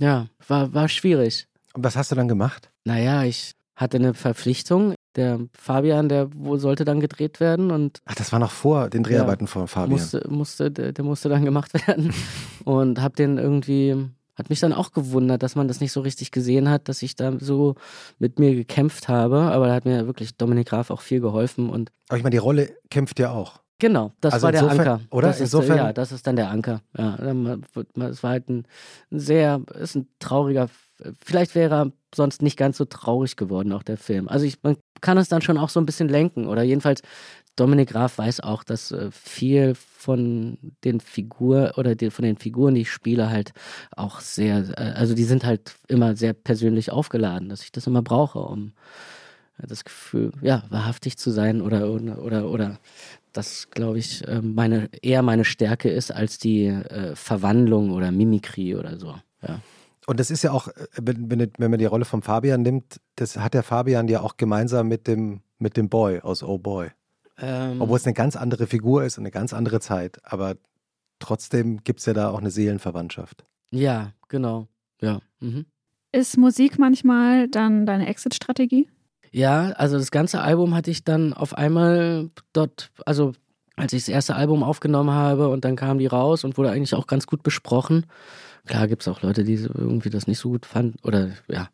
[0.00, 1.46] Ja, war, war schwierig.
[1.74, 2.70] Und was hast du dann gemacht?
[2.84, 4.94] Naja, ich hatte eine Verpflichtung.
[5.16, 8.00] Der Fabian, der sollte dann gedreht werden und.
[8.04, 9.90] Ach, das war noch vor den Dreharbeiten ja, von Fabian.
[9.90, 12.12] Musste, musste, der, der musste dann gemacht werden.
[12.64, 16.30] und hab den irgendwie hat mich dann auch gewundert, dass man das nicht so richtig
[16.30, 17.74] gesehen hat, dass ich da so
[18.18, 19.40] mit mir gekämpft habe.
[19.40, 21.68] Aber da hat mir wirklich Dominik Graf auch viel geholfen.
[21.68, 23.60] Und Aber ich meine, die Rolle kämpft ja auch.
[23.80, 25.00] Genau, das also war der insofern, Anker.
[25.10, 25.28] Oder?
[25.28, 26.80] Das insofern, ist, ja, das ist dann der Anker.
[26.96, 28.64] Ja, es war halt ein
[29.10, 30.68] sehr, ist ein trauriger,
[31.24, 34.28] vielleicht wäre er sonst nicht ganz so traurig geworden, auch der Film.
[34.28, 37.02] Also ich, man kann es dann schon auch so ein bisschen lenken oder jedenfalls
[37.58, 42.74] Dominik Graf weiß auch, dass äh, viel von den Figuren oder die, von den Figuren,
[42.74, 43.52] die ich spiele, halt
[43.96, 48.02] auch sehr, äh, also die sind halt immer sehr persönlich aufgeladen, dass ich das immer
[48.02, 48.72] brauche, um
[49.60, 52.78] das Gefühl, ja, wahrhaftig zu sein oder oder oder, oder
[53.32, 58.74] das, glaube ich, äh, meine, eher meine Stärke ist als die äh, Verwandlung oder Mimikrie
[58.74, 59.14] oder so.
[59.42, 59.60] Ja.
[60.06, 63.36] Und das ist ja auch, äh, wenn, wenn, man die Rolle von Fabian nimmt, das
[63.36, 66.88] hat der Fabian ja auch gemeinsam mit dem, mit dem Boy aus Oh Boy.
[67.40, 70.56] Ähm, Obwohl es eine ganz andere Figur ist und eine ganz andere Zeit, aber
[71.18, 73.44] trotzdem gibt es ja da auch eine Seelenverwandtschaft.
[73.70, 74.68] Ja, genau.
[75.00, 75.20] Ja.
[75.40, 75.66] Mhm.
[76.12, 78.88] Ist Musik manchmal dann deine Exit-Strategie?
[79.30, 83.32] Ja, also das ganze Album hatte ich dann auf einmal dort, also
[83.76, 86.94] als ich das erste Album aufgenommen habe und dann kam die raus und wurde eigentlich
[86.94, 88.06] auch ganz gut besprochen.
[88.66, 91.68] Klar gibt es auch Leute, die irgendwie das nicht so gut fanden oder ja.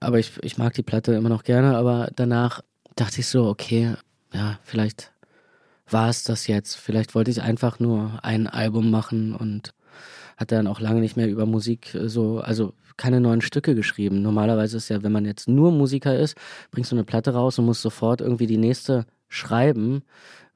[0.00, 2.60] Aber ich, ich mag die Platte immer noch gerne, aber danach
[2.94, 3.94] dachte ich so, okay,
[4.32, 5.12] ja, vielleicht
[5.88, 6.74] war es das jetzt.
[6.74, 9.74] Vielleicht wollte ich einfach nur ein Album machen und
[10.36, 14.22] hat dann auch lange nicht mehr über Musik so, also keine neuen Stücke geschrieben.
[14.22, 16.36] Normalerweise ist ja, wenn man jetzt nur Musiker ist,
[16.70, 20.02] bringst du eine Platte raus und musst sofort irgendwie die nächste schreiben,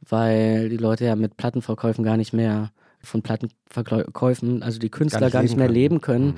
[0.01, 5.27] weil die Leute ja mit Plattenverkäufen gar nicht mehr von Plattenverkäufen, also die Künstler gar
[5.27, 5.75] nicht, gar nicht mehr können.
[5.75, 6.27] leben können.
[6.27, 6.37] Mhm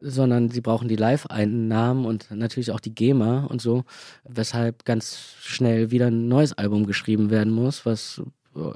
[0.00, 3.84] sondern sie brauchen die Live-Einnahmen und natürlich auch die GEMA und so,
[4.24, 8.22] weshalb ganz schnell wieder ein neues Album geschrieben werden muss, was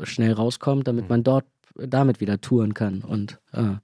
[0.02, 1.10] schnell rauskommt, damit mhm.
[1.10, 3.76] man dort damit wieder touren kann und äh,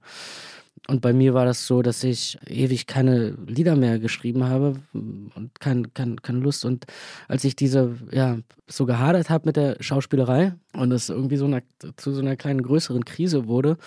[0.89, 5.51] und bei mir war das so, dass ich ewig keine Lieder mehr geschrieben habe und
[5.59, 6.65] kein, kein, keine Lust.
[6.65, 6.85] Und
[7.27, 11.61] als ich diese, ja, so gehadert habe mit der Schauspielerei und es irgendwie so eine,
[11.95, 13.77] zu so einer kleinen größeren Krise wurde,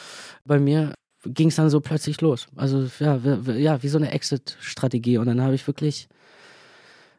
[0.45, 2.49] bei mir ging es dann so plötzlich los.
[2.57, 5.19] Also ja, wie, ja, wie so eine Exit-Strategie.
[5.19, 6.09] Und dann habe ich wirklich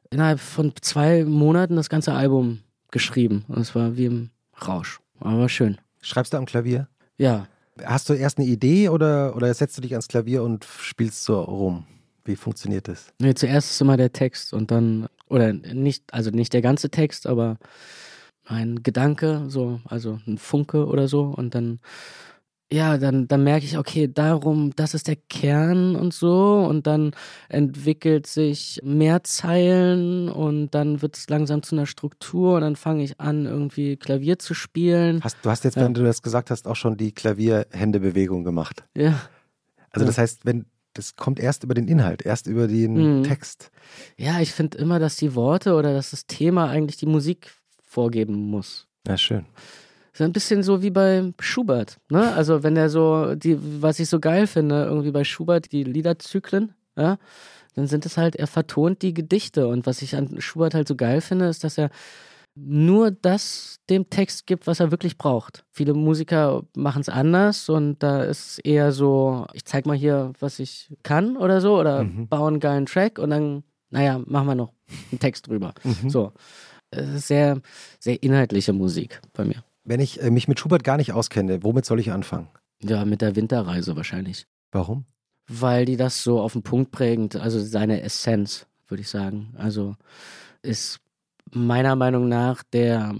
[0.09, 2.59] innerhalb von zwei Monaten das ganze Album
[2.91, 3.45] geschrieben.
[3.47, 4.29] Und es war wie im
[4.65, 4.99] Rausch.
[5.19, 5.77] Aber schön.
[6.01, 6.87] Schreibst du am Klavier?
[7.17, 7.47] Ja.
[7.83, 11.41] Hast du erst eine Idee oder, oder setzt du dich ans Klavier und spielst so
[11.41, 11.85] rum?
[12.25, 13.07] Wie funktioniert das?
[13.19, 17.27] Nee, zuerst ist immer der Text und dann, oder nicht, also nicht der ganze Text,
[17.27, 17.57] aber
[18.45, 21.79] ein Gedanke, so, also ein Funke oder so und dann
[22.73, 26.65] ja, dann, dann merke ich, okay, darum, das ist der Kern und so.
[26.67, 27.11] Und dann
[27.47, 33.03] entwickelt sich mehr Zeilen und dann wird es langsam zu einer Struktur und dann fange
[33.03, 35.23] ich an, irgendwie Klavier zu spielen.
[35.23, 35.83] Hast, du hast jetzt, ja.
[35.83, 38.83] wenn du das gesagt hast, auch schon die Klavierhändebewegung gemacht.
[38.97, 39.19] Ja.
[39.91, 43.23] Also, das heißt, wenn, das kommt erst über den Inhalt, erst über den mhm.
[43.23, 43.69] Text.
[44.17, 47.51] Ja, ich finde immer, dass die Worte oder dass das Thema eigentlich die Musik
[47.83, 48.87] vorgeben muss.
[49.07, 49.45] Ja, schön.
[50.13, 52.33] Ist ein bisschen so wie bei Schubert, ne?
[52.33, 56.75] Also wenn er so, die, was ich so geil finde, irgendwie bei Schubert, die Liederzyklen,
[56.95, 57.17] ja,
[57.73, 59.67] dann sind es halt, er vertont die Gedichte.
[59.67, 61.89] Und was ich an Schubert halt so geil finde, ist, dass er
[62.55, 65.65] nur das dem Text gibt, was er wirklich braucht.
[65.71, 70.33] Viele Musiker machen es anders und da ist es eher so, ich zeig mal hier,
[70.39, 72.27] was ich kann oder so, oder mhm.
[72.27, 74.73] baue einen geilen Track und dann, naja, machen wir noch
[75.11, 75.73] einen Text drüber.
[75.83, 76.09] Mhm.
[76.11, 76.33] So.
[76.91, 77.59] Es ist sehr,
[77.99, 79.63] sehr inhaltliche Musik bei mir.
[79.83, 82.47] Wenn ich äh, mich mit Schubert gar nicht auskenne, womit soll ich anfangen?
[82.81, 84.47] Ja, mit der Winterreise wahrscheinlich.
[84.71, 85.05] Warum?
[85.47, 89.53] Weil die das so auf den Punkt prägend, also seine Essenz, würde ich sagen.
[89.57, 89.95] Also
[90.61, 90.99] ist
[91.51, 93.13] meiner Meinung nach der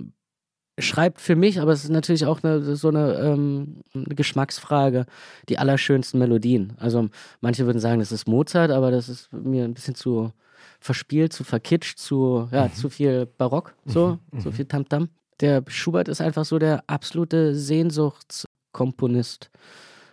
[0.79, 5.05] schreibt für mich, aber es ist natürlich auch eine, so eine, ähm, eine, Geschmacksfrage,
[5.47, 6.73] die allerschönsten Melodien.
[6.79, 7.09] Also
[7.41, 10.31] manche würden sagen, das ist Mozart, aber das ist mir ein bisschen zu
[10.79, 12.73] verspielt, zu verkitscht, zu, ja, mhm.
[12.73, 14.39] zu viel Barock, so, mhm.
[14.39, 14.53] so mhm.
[14.53, 15.03] viel Tamtam.
[15.03, 19.49] -Tam der Schubert ist einfach so der absolute Sehnsuchtskomponist.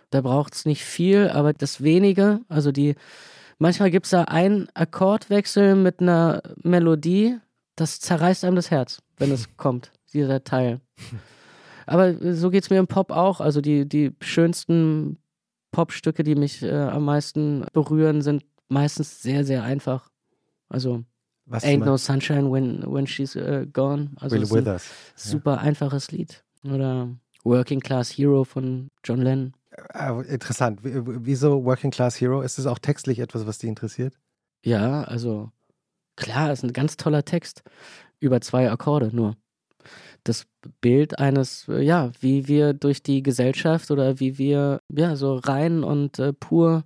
[0.09, 2.95] Da braucht es nicht viel, aber das wenige, also die,
[3.59, 7.37] manchmal gibt es da einen Akkordwechsel mit einer Melodie,
[7.75, 10.81] das zerreißt einem das Herz, wenn es kommt, dieser Teil.
[11.85, 13.41] Aber so geht es mir im Pop auch.
[13.41, 15.17] Also die, die schönsten
[15.71, 20.09] Popstücke, die mich äh, am meisten berühren, sind meistens sehr, sehr einfach.
[20.69, 21.03] Also
[21.45, 24.11] was Ain't No Sunshine When, when She's uh, Gone.
[24.19, 24.89] Also Will Withers.
[25.15, 25.61] Super ja.
[25.61, 26.43] einfaches Lied.
[26.63, 27.09] Oder
[27.43, 29.53] Working Class Hero von John Lennon.
[29.93, 30.79] Äh, interessant.
[30.83, 32.41] Wieso Working Class Hero?
[32.41, 34.15] Ist es auch textlich etwas, was dich interessiert?
[34.63, 35.51] Ja, also
[36.15, 37.63] klar, ist ein ganz toller Text.
[38.19, 39.35] Über zwei Akkorde nur.
[40.23, 40.45] Das
[40.81, 46.19] Bild eines, ja, wie wir durch die Gesellschaft oder wie wir, ja, so rein und
[46.19, 46.83] äh, pur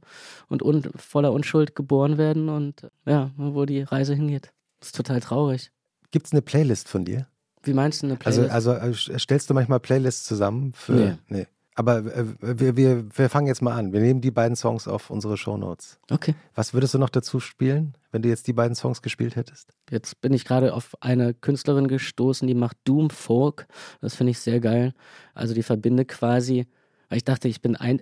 [0.47, 4.53] und un voller Unschuld geboren werden und ja, wo die Reise hingeht.
[4.79, 5.71] Das ist total traurig.
[6.11, 7.27] Gibt es eine Playlist von dir?
[7.63, 8.53] Wie meinst du eine also, Playlist?
[8.53, 10.71] Also, also stellst du manchmal Playlists zusammen?
[10.73, 11.17] Für, nee.
[11.27, 11.47] nee.
[11.75, 13.91] Aber äh, wir, wir, wir fangen jetzt mal an.
[13.91, 15.99] Wir nehmen die beiden Songs auf unsere Shownotes.
[16.09, 16.35] Okay.
[16.55, 17.95] Was würdest du noch dazu spielen?
[18.15, 19.73] Wenn du jetzt die beiden Songs gespielt hättest?
[19.91, 23.67] Jetzt bin ich gerade auf eine Künstlerin gestoßen, die macht Doom Folk.
[23.99, 24.93] Das finde ich sehr geil.
[25.33, 26.65] Also die verbinde quasi,
[27.11, 27.99] ich dachte, ich bin ein,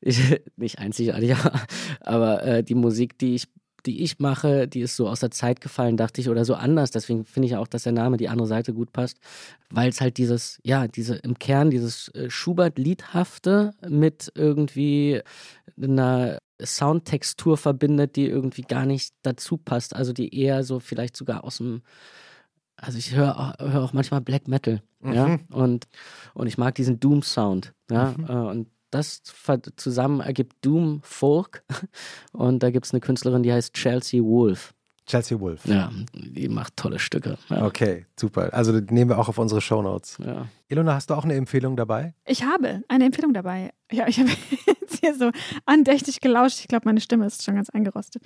[0.00, 1.60] ich, nicht einzigartig, aber,
[2.00, 3.46] aber äh, die Musik, die ich
[3.86, 6.90] die ich mache, die ist so aus der Zeit gefallen, dachte ich, oder so anders.
[6.90, 9.18] Deswegen finde ich auch, dass der Name die andere Seite gut passt,
[9.70, 15.22] weil es halt dieses, ja, diese im Kern dieses äh, Schubert-Liedhafte mit irgendwie
[15.78, 19.94] einer Soundtextur verbindet, die irgendwie gar nicht dazu passt.
[19.94, 21.82] Also die eher so vielleicht sogar aus dem
[22.78, 25.12] also ich höre hör auch manchmal Black Metal, mhm.
[25.14, 25.86] ja, und,
[26.34, 28.26] und ich mag diesen Doom-Sound, ja, mhm.
[28.26, 29.22] Äh, und das
[29.76, 31.64] zusammen ergibt Doom Folk.
[32.32, 34.74] Und da gibt es eine Künstlerin, die heißt Chelsea Wolf.
[35.06, 35.64] Chelsea Wolf.
[35.66, 37.38] Ja, die macht tolle Stücke.
[37.48, 37.64] Ja.
[37.64, 38.52] Okay, super.
[38.52, 40.18] Also nehmen wir auch auf unsere Shownotes.
[40.24, 40.46] Ja.
[40.68, 42.14] Ilona, hast du auch eine Empfehlung dabei?
[42.26, 43.70] Ich habe eine Empfehlung dabei.
[43.90, 44.30] Ja, ich habe
[44.66, 45.30] jetzt hier so
[45.64, 46.58] andächtig gelauscht.
[46.60, 48.22] Ich glaube, meine Stimme ist schon ganz eingerostet.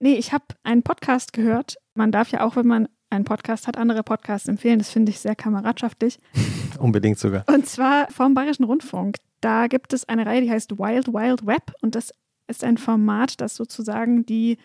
[0.00, 1.76] Nee, ich habe einen Podcast gehört.
[1.94, 4.78] Man darf ja auch, wenn man einen Podcast hat, andere Podcasts empfehlen.
[4.78, 6.18] Das finde ich sehr kameradschaftlich.
[6.78, 7.44] Unbedingt sogar.
[7.46, 9.16] Und zwar vom Bayerischen Rundfunk.
[9.40, 12.12] Da gibt es eine Reihe, die heißt Wild Wild Web und das
[12.46, 14.58] ist ein Format, das sozusagen die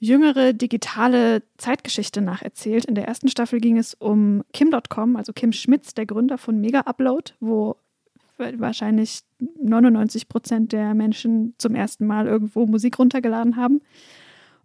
[0.00, 2.86] jüngere digitale Zeitgeschichte nacherzählt.
[2.86, 6.80] In der ersten Staffel ging es um Kim.com, also Kim Schmitz, der Gründer von Mega
[6.80, 7.76] Upload, wo
[8.38, 9.20] wahrscheinlich
[9.62, 13.80] 99 Prozent der Menschen zum ersten Mal irgendwo Musik runtergeladen haben.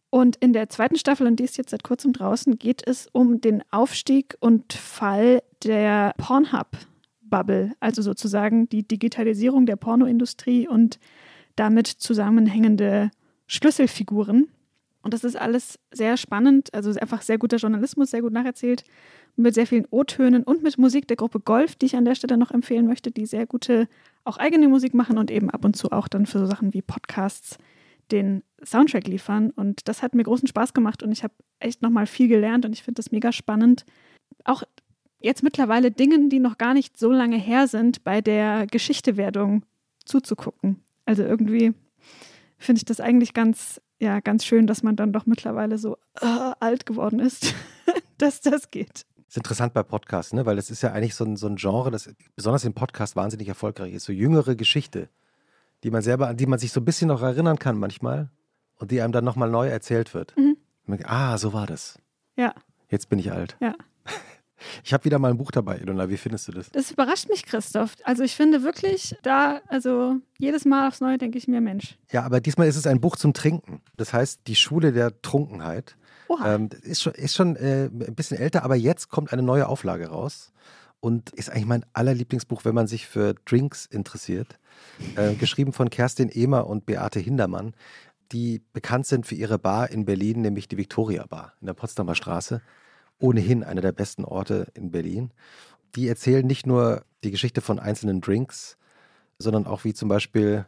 [0.10, 3.42] Und in der zweiten Staffel, und die ist jetzt seit kurzem draußen, geht es um
[3.42, 6.68] den Aufstieg und Fall der Pornhub
[7.22, 11.00] Bubble, also sozusagen die Digitalisierung der Pornoindustrie und
[11.58, 13.12] damit zusammenhängende
[13.48, 14.48] Schlüsselfiguren.
[15.06, 18.84] Und das ist alles sehr spannend, also einfach sehr guter Journalismus, sehr gut nacherzählt,
[19.36, 22.40] mit sehr vielen O-Tönen und mit Musik der Gruppe Golf, die ich an der Stelle
[22.40, 23.88] noch empfehlen möchte, die sehr gute,
[24.24, 26.82] auch eigene Musik machen und eben ab und zu auch dann für so Sachen wie
[26.82, 27.60] Podcasts
[28.12, 29.52] den Soundtrack liefern.
[29.52, 32.74] Und das hat mir großen Spaß gemacht und ich habe echt nochmal viel gelernt und
[32.74, 33.86] ich finde das mega spannend.
[34.44, 34.64] Auch
[35.20, 39.68] jetzt mittlerweile Dingen, die noch gar nicht so lange her sind, bei der Geschichtewerdung
[40.04, 40.82] zuzugucken.
[41.06, 41.76] Also irgendwie
[42.58, 46.54] finde ich das eigentlich ganz, ja, ganz schön, dass man dann doch mittlerweile so uh,
[46.60, 47.56] alt geworden ist,
[48.20, 49.06] dass das geht.
[49.18, 50.46] Das ist interessant bei Podcasts, ne?
[50.46, 53.48] weil das ist ja eigentlich so ein, so ein Genre, das besonders im Podcast wahnsinnig
[53.48, 54.06] erfolgreich ist.
[54.06, 55.10] So jüngere Geschichte,
[55.84, 58.30] die man selber, an die man sich so ein bisschen noch erinnern kann manchmal
[58.76, 60.36] und die einem dann nochmal neu erzählt wird.
[60.38, 60.56] Mhm.
[61.06, 61.98] ah, so war das.
[62.38, 62.54] Ja.
[62.90, 63.58] Jetzt bin ich alt.
[63.60, 63.74] Ja.
[64.84, 66.10] Ich habe wieder mal ein Buch dabei, Ilona.
[66.10, 66.70] Wie findest du das?
[66.72, 67.96] Das überrascht mich, Christoph.
[68.04, 71.98] Also ich finde wirklich, da, also jedes Mal aufs Neue denke ich mir, Mensch.
[72.12, 73.82] Ja, aber diesmal ist es ein Buch zum Trinken.
[73.98, 75.96] Das heißt, die Schule der Trunkenheit.
[76.28, 76.56] Oha.
[76.56, 80.08] Ähm, ist schon, ist schon äh, ein bisschen älter, aber jetzt kommt eine neue Auflage
[80.08, 80.52] raus.
[81.00, 84.58] Und ist eigentlich mein allerlieblingsbuch, wenn man sich für Drinks interessiert.
[85.16, 87.74] Äh, geschrieben von Kerstin Ehmer und Beate Hindermann,
[88.32, 92.16] die bekannt sind für ihre Bar in Berlin, nämlich die Victoria Bar in der Potsdamer
[92.16, 92.62] Straße
[93.20, 95.32] ohnehin einer der besten Orte in Berlin.
[95.96, 98.78] Die erzählen nicht nur die Geschichte von einzelnen Drinks,
[99.40, 100.66] sondern auch wie zum Beispiel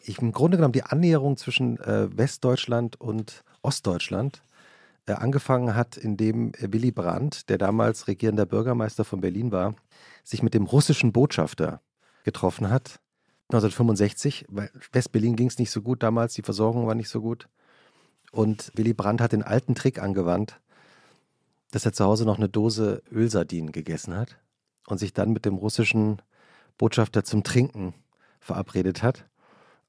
[0.00, 4.42] ich, im Grunde genommen die Annäherung zwischen äh, Westdeutschland und Ostdeutschland
[5.06, 9.74] äh, angefangen hat, indem äh, Willy Brandt, der damals regierender Bürgermeister von Berlin war,
[10.22, 11.80] sich mit dem russischen Botschafter
[12.24, 13.00] getroffen hat.
[13.48, 17.48] 1965, weil West-Berlin ging es nicht so gut damals, die Versorgung war nicht so gut.
[18.32, 20.60] Und Willy Brandt hat den alten Trick angewandt,
[21.76, 24.38] dass er zu Hause noch eine Dose Ölsardinen gegessen hat
[24.86, 26.22] und sich dann mit dem russischen
[26.78, 27.92] Botschafter zum Trinken
[28.40, 29.26] verabredet hat.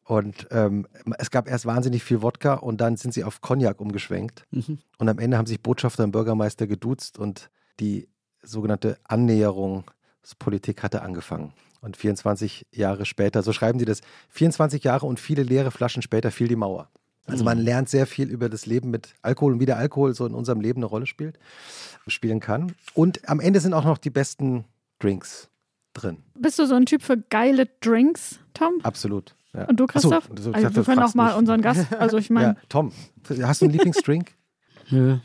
[0.04, 0.86] Und ähm,
[1.18, 4.46] es gab erst wahnsinnig viel Wodka und dann sind sie auf Cognac umgeschwenkt.
[4.52, 4.80] Mhm.
[4.98, 8.10] Und am Ende haben sich Botschafter und Bürgermeister geduzt und die
[8.44, 11.54] sogenannte Annäherungspolitik hatte angefangen.
[11.80, 16.32] Und 24 Jahre später, so schreiben sie das, 24 Jahre und viele leere Flaschen später
[16.32, 16.90] fiel die Mauer.
[17.28, 20.26] Also man lernt sehr viel über das Leben mit Alkohol und wie der Alkohol so
[20.26, 21.38] in unserem Leben eine Rolle spielt,
[22.08, 22.74] spielen kann.
[22.94, 24.66] Und am Ende sind auch noch die besten
[25.00, 25.50] Drinks
[25.94, 26.18] drin.
[26.36, 28.76] Bist du so ein Typ für geile Drinks, Tom?
[28.84, 29.36] Absolut.
[29.54, 29.66] Ja.
[29.66, 30.30] Und du, Christoph?
[30.38, 31.38] So, also, wir können auch mal nicht.
[31.38, 32.48] unseren Gast, also ich meine.
[32.48, 32.92] Ja, Tom,
[33.42, 34.32] hast du einen Lieblingsdrink?
[34.90, 35.18] Nö.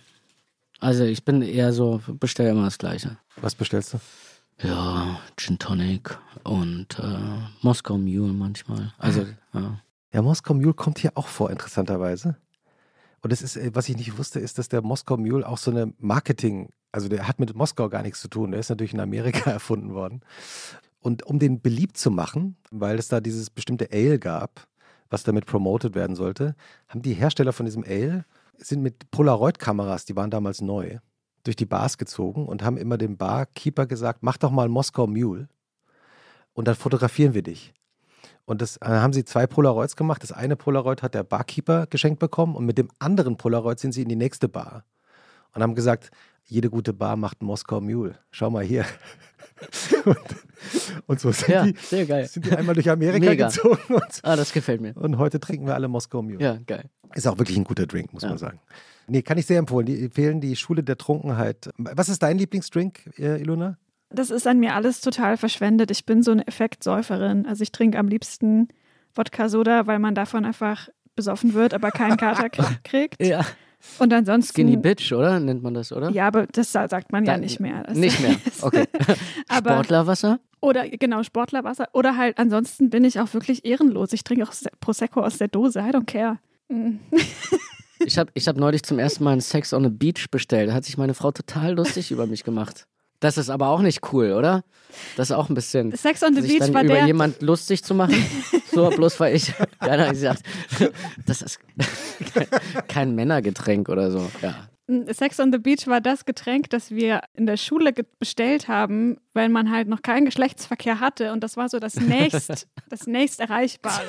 [0.81, 3.17] Also ich bin eher so, bestell immer das Gleiche.
[3.37, 4.01] Was bestellst du?
[4.67, 7.19] Ja, Gin Tonic und äh,
[7.63, 8.93] Moskau Mule manchmal.
[8.99, 9.79] Also, ja.
[10.13, 12.37] Ja, Moskau Mule kommt hier auch vor, interessanterweise.
[13.23, 15.71] Und das ist, äh, was ich nicht wusste, ist, dass der Moskau Mule auch so
[15.71, 18.51] eine Marketing, also der hat mit Moskau gar nichts zu tun.
[18.51, 20.21] Der ist natürlich in Amerika erfunden worden.
[21.01, 24.69] Und um den beliebt zu machen, weil es da dieses bestimmte Ale gab,
[25.09, 26.55] was damit promoted werden sollte,
[26.89, 28.25] haben die Hersteller von diesem Ale
[28.59, 30.99] sind mit Polaroid-Kameras, die waren damals neu,
[31.43, 35.49] durch die Bars gezogen und haben immer dem Barkeeper gesagt, mach doch mal Moskau Mule
[36.53, 37.75] und dann fotografieren wir dich.
[38.45, 40.23] Und das äh, haben sie zwei Polaroids gemacht.
[40.23, 44.03] Das eine Polaroid hat der Barkeeper geschenkt bekommen und mit dem anderen Polaroid sind sie
[44.03, 44.85] in die nächste Bar
[45.55, 46.11] und haben gesagt,
[46.45, 48.17] jede gute Bar macht einen Moskau Mule.
[48.31, 48.85] Schau mal hier.
[50.05, 50.17] und,
[51.07, 52.27] und, so sind, ja, die, sehr geil.
[52.27, 53.47] sind die einmal durch Amerika Mega.
[53.49, 53.95] gezogen.
[53.95, 54.97] Und, Ah, das gefällt mir.
[54.97, 56.41] und heute trinken wir alle Moskau Mule.
[56.41, 56.91] Ja, geil.
[57.15, 58.31] Ist auch wirklich ein guter Drink, muss Ja.
[58.31, 58.61] man sagen.
[59.07, 59.87] Nee, kann ich sehr empfehlen.
[59.87, 61.71] Die empfehlen die Schule der Trunkenheit.
[61.79, 63.77] Was ist dein Lieblingsdrink, äh, Ilona?
[64.15, 65.91] Das ist an mir alles total verschwendet.
[65.91, 67.47] Ich bin so eine Effektsäuferin.
[67.47, 68.69] Also ich trinke am liebsten
[69.15, 72.49] Wodka-Soda, weil man davon einfach besoffen wird, aber keinen Kater
[72.85, 73.23] kriegt.
[73.25, 73.45] Ja.
[73.99, 74.53] Und ansonsten.
[74.53, 75.41] Skinny Bitch, oder?
[75.41, 76.11] Nennt man das, oder?
[76.11, 77.83] Ja, aber das sa- sagt man ja Da- nicht mehr.
[77.83, 78.37] Das Nicht mehr.
[78.63, 78.85] Okay.
[79.49, 80.39] aber, Sportlerwasser?
[80.61, 81.89] Oder genau, Sportlerwasser.
[81.93, 84.13] Oder halt, ansonsten bin ich auch wirklich ehrenlos.
[84.13, 85.81] Ich trinke auch Se- Prosecco aus der Dose.
[85.81, 86.39] I don't care.
[86.69, 86.99] Mm.
[88.05, 90.71] Ich habe ich hab neulich zum ersten Mal einen Sex on a Beach bestellt.
[90.71, 92.87] Da hat sich meine Frau total lustig über mich gemacht.
[93.23, 94.65] Das ist aber auch nicht cool, oder?
[95.17, 95.95] Das ist auch ein bisschen.
[95.97, 97.07] Sex on the sich Beach dann war über der.
[97.07, 98.15] jemand lustig zu machen.
[98.75, 99.53] So, bloß weil ich.
[99.81, 100.43] Keiner gesagt,
[101.27, 101.61] das ist
[102.33, 102.47] kein,
[102.89, 104.31] kein Männergetränk oder so.
[104.41, 104.67] Ja.
[105.13, 109.51] Sex on the Beach war das Getränk, das wir in der Schule bestellt haben, weil
[109.51, 111.33] man halt noch keinen Geschlechtsverkehr hatte.
[111.33, 114.01] Und das war so das nächst, das nächst Erreichbare.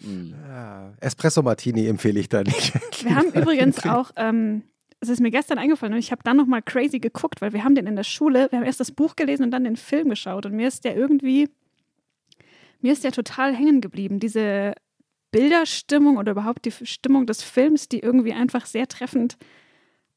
[0.00, 2.74] Ja, Espresso Martini empfehle ich da nicht.
[3.04, 4.64] Wir haben übrigens auch, ähm,
[5.00, 7.74] es ist mir gestern eingefallen und ich habe dann nochmal crazy geguckt, weil wir haben
[7.74, 10.46] den in der Schule, wir haben erst das Buch gelesen und dann den Film geschaut
[10.46, 11.48] und mir ist der irgendwie,
[12.80, 14.20] mir ist der total hängen geblieben.
[14.20, 14.74] Diese
[15.32, 19.38] Bilderstimmung oder überhaupt die Stimmung des Films, die irgendwie einfach sehr treffend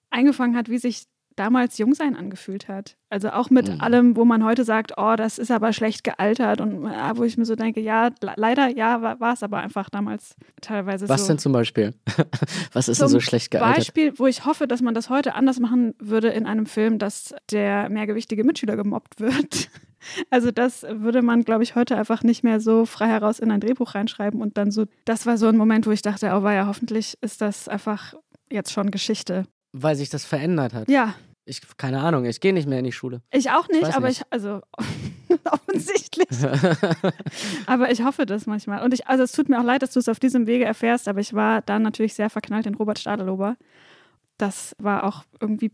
[0.09, 1.05] eingefangen hat, wie sich
[1.35, 2.95] damals Jungsein angefühlt hat.
[3.09, 3.81] Also auch mit Mhm.
[3.81, 7.37] allem, wo man heute sagt, oh, das ist aber schlecht gealtert und äh, wo ich
[7.37, 11.27] mir so denke, ja, le- leider ja, war es aber einfach damals teilweise Was so.
[11.27, 11.93] denn zum Beispiel?
[12.73, 13.77] Was ist denn Zum so schlecht gealtert?
[13.77, 17.35] Beispiel, wo ich hoffe, dass man das heute anders machen würde in einem Film, dass
[17.51, 19.69] der mehrgewichtige Mitschüler gemobbt wird.
[20.29, 23.61] Also das würde man, glaube ich, heute einfach nicht mehr so frei heraus in ein
[23.61, 26.67] Drehbuch reinschreiben und dann so, das war so ein Moment, wo ich dachte, oh ja,
[26.67, 28.13] hoffentlich ist das einfach
[28.51, 29.45] jetzt schon Geschichte.
[29.73, 30.87] Weil sich das verändert hat.
[30.89, 31.15] Ja,
[31.45, 33.21] Ich, keine Ahnung, ich gehe nicht mehr in die Schule.
[33.31, 34.21] ich auch nicht, weiß aber nicht.
[34.21, 34.61] ich, also
[35.51, 36.27] offensichtlich.
[37.65, 38.81] aber ich hoffe das manchmal.
[38.83, 41.07] Und ich, also es tut mir auch leid, dass du es auf diesem Wege erfährst,
[41.09, 43.57] aber ich war dann natürlich sehr verknallt in Robert Stadelober.
[44.37, 45.71] Das war auch irgendwie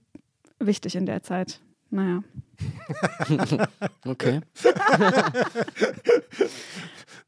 [0.60, 1.60] wichtig in der Zeit.
[1.92, 2.24] Naja.
[4.06, 4.42] Okay.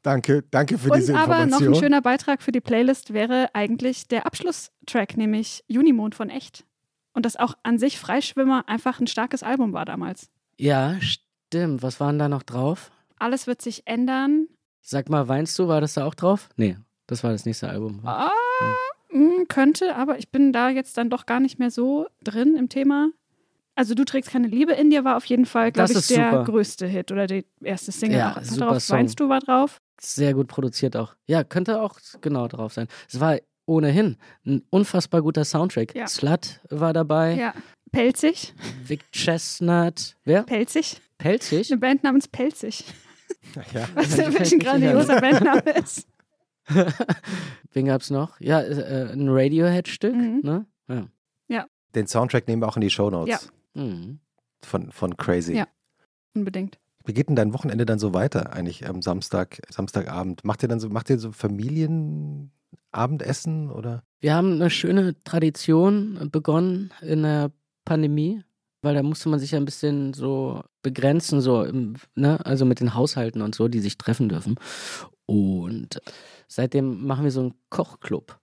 [0.02, 1.74] Danke, danke für Und diese aber noch Information.
[1.74, 6.64] ein schöner Beitrag für die Playlist wäre eigentlich der Abschlusstrack, nämlich Junimond von Echt.
[7.14, 10.28] Und das auch an sich Freischwimmer einfach ein starkes Album war damals.
[10.58, 11.82] Ja, stimmt.
[11.82, 12.90] Was waren da noch drauf?
[13.18, 14.46] Alles wird sich ändern.
[14.80, 15.68] Sag mal, weinst du?
[15.68, 16.48] War das da auch drauf?
[16.56, 16.76] Nee,
[17.06, 18.00] das war das nächste Album.
[18.04, 18.30] Ah,
[19.10, 22.68] mh, könnte, aber ich bin da jetzt dann doch gar nicht mehr so drin im
[22.68, 23.10] Thema.
[23.74, 26.10] Also du trägst keine Liebe in dir war auf jeden Fall, glaube Das ich, ist
[26.18, 26.44] der super.
[26.44, 28.18] größte Hit oder die erste Single.
[28.18, 28.42] Ja, auch.
[28.42, 28.98] super Darauf Song.
[28.98, 29.80] weinst du war drauf.
[30.04, 31.14] Sehr gut produziert auch.
[31.26, 32.88] Ja, könnte auch genau drauf sein.
[33.08, 35.94] Es war ohnehin ein unfassbar guter Soundtrack.
[35.94, 36.08] Ja.
[36.08, 37.54] Slut war dabei, Ja.
[37.92, 38.54] Pelzig.
[38.84, 40.16] Vic Chestnut.
[40.24, 40.42] Wer?
[40.44, 41.00] Pelzig.
[41.18, 41.70] Pelzig?
[41.70, 42.84] Eine Band namens Pelzig.
[43.72, 43.86] ja.
[43.94, 46.08] Was Ja, für gefällt ein mir grandioser Bandname ist.
[47.72, 48.40] Wen gab's noch?
[48.40, 50.40] Ja, äh, ein Radiohead-Stück, Mhm.
[50.42, 50.66] ne?
[51.48, 51.66] Ja.
[51.94, 53.82] Den Soundtrack nehmen wir auch in die Shownotes Ja.
[53.82, 54.18] Mhm.
[54.62, 55.54] von, von Crazy.
[55.56, 55.66] Ja.
[56.34, 56.78] Unbedingt.
[57.04, 60.44] Wie geht denn dein Wochenende dann so weiter eigentlich am Samstag, Samstagabend?
[60.44, 64.02] Macht ihr dann so, macht ihr so Familienabendessen oder?
[64.20, 67.50] Wir haben eine schöne Tradition begonnen in der
[67.84, 68.42] Pandemie,
[68.82, 72.80] weil da musste man sich ja ein bisschen so begrenzen, so, im, ne, also mit
[72.80, 74.56] den Haushalten und so, die sich treffen dürfen.
[75.26, 76.00] Und
[76.48, 78.38] seitdem machen wir so einen Kochclub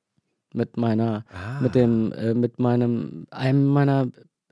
[0.54, 1.60] mit meiner, Ah.
[1.62, 4.08] mit dem, äh, mit meinem, einem meiner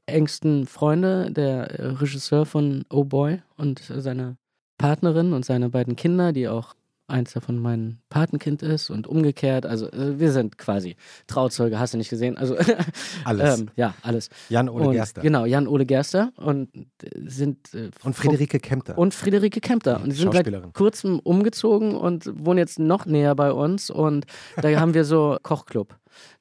[0.07, 4.37] engsten Freunde, der äh, Regisseur von Oh Boy und seine
[4.77, 6.75] Partnerin und seine beiden Kinder, die auch
[7.07, 9.65] eins davon mein Patenkind ist und umgekehrt.
[9.65, 10.95] Also äh, wir sind quasi
[11.27, 12.37] Trauzeuge, hast du nicht gesehen?
[12.37, 12.55] Also
[13.23, 13.59] Alles.
[13.59, 14.29] ähm, ja, alles.
[14.49, 15.21] Jan Ole und, Gerster.
[15.21, 16.83] Genau, Jan-Ole Gerster und äh,
[17.25, 18.97] sind äh, Und Friederike Kempter.
[18.97, 20.01] und Friederike Kempter.
[20.01, 23.89] Und die sind seit kurzem umgezogen und wohnen jetzt noch näher bei uns.
[23.89, 24.25] Und
[24.61, 25.95] da haben wir so Kochclub.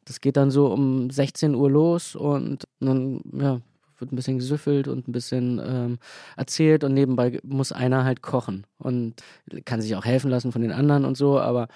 [0.04, 3.60] Das geht dann so um 16 Uhr los und dann ja,
[4.00, 5.98] wird ein bisschen gesüffelt und ein bisschen ähm,
[6.36, 9.22] erzählt und nebenbei muss einer halt kochen und
[9.64, 11.68] kann sich auch helfen lassen von den anderen und so, aber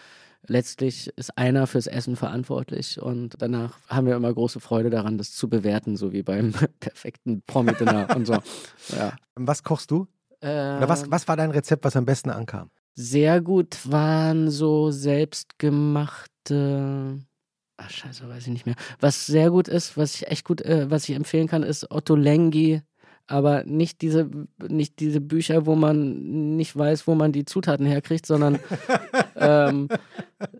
[0.46, 5.32] letztlich ist einer fürs Essen verantwortlich und danach haben wir immer große Freude daran, das
[5.32, 8.38] zu bewerten, so wie beim perfekten Promi-Dinner und so.
[8.96, 9.12] Ja.
[9.36, 10.08] Was kochst du?
[10.42, 12.70] Ähm, was, was war dein Rezept, was am besten ankam?
[13.00, 17.20] sehr gut waren so selbstgemachte.
[17.90, 18.76] Scheiße, weiß ich nicht mehr.
[19.00, 22.14] Was sehr gut ist, was ich echt gut, äh, was ich empfehlen kann, ist Otto
[22.14, 22.82] Lengi
[23.30, 24.28] aber nicht diese,
[24.68, 28.58] nicht diese Bücher, wo man nicht weiß, wo man die Zutaten herkriegt, sondern,
[29.36, 29.88] ähm,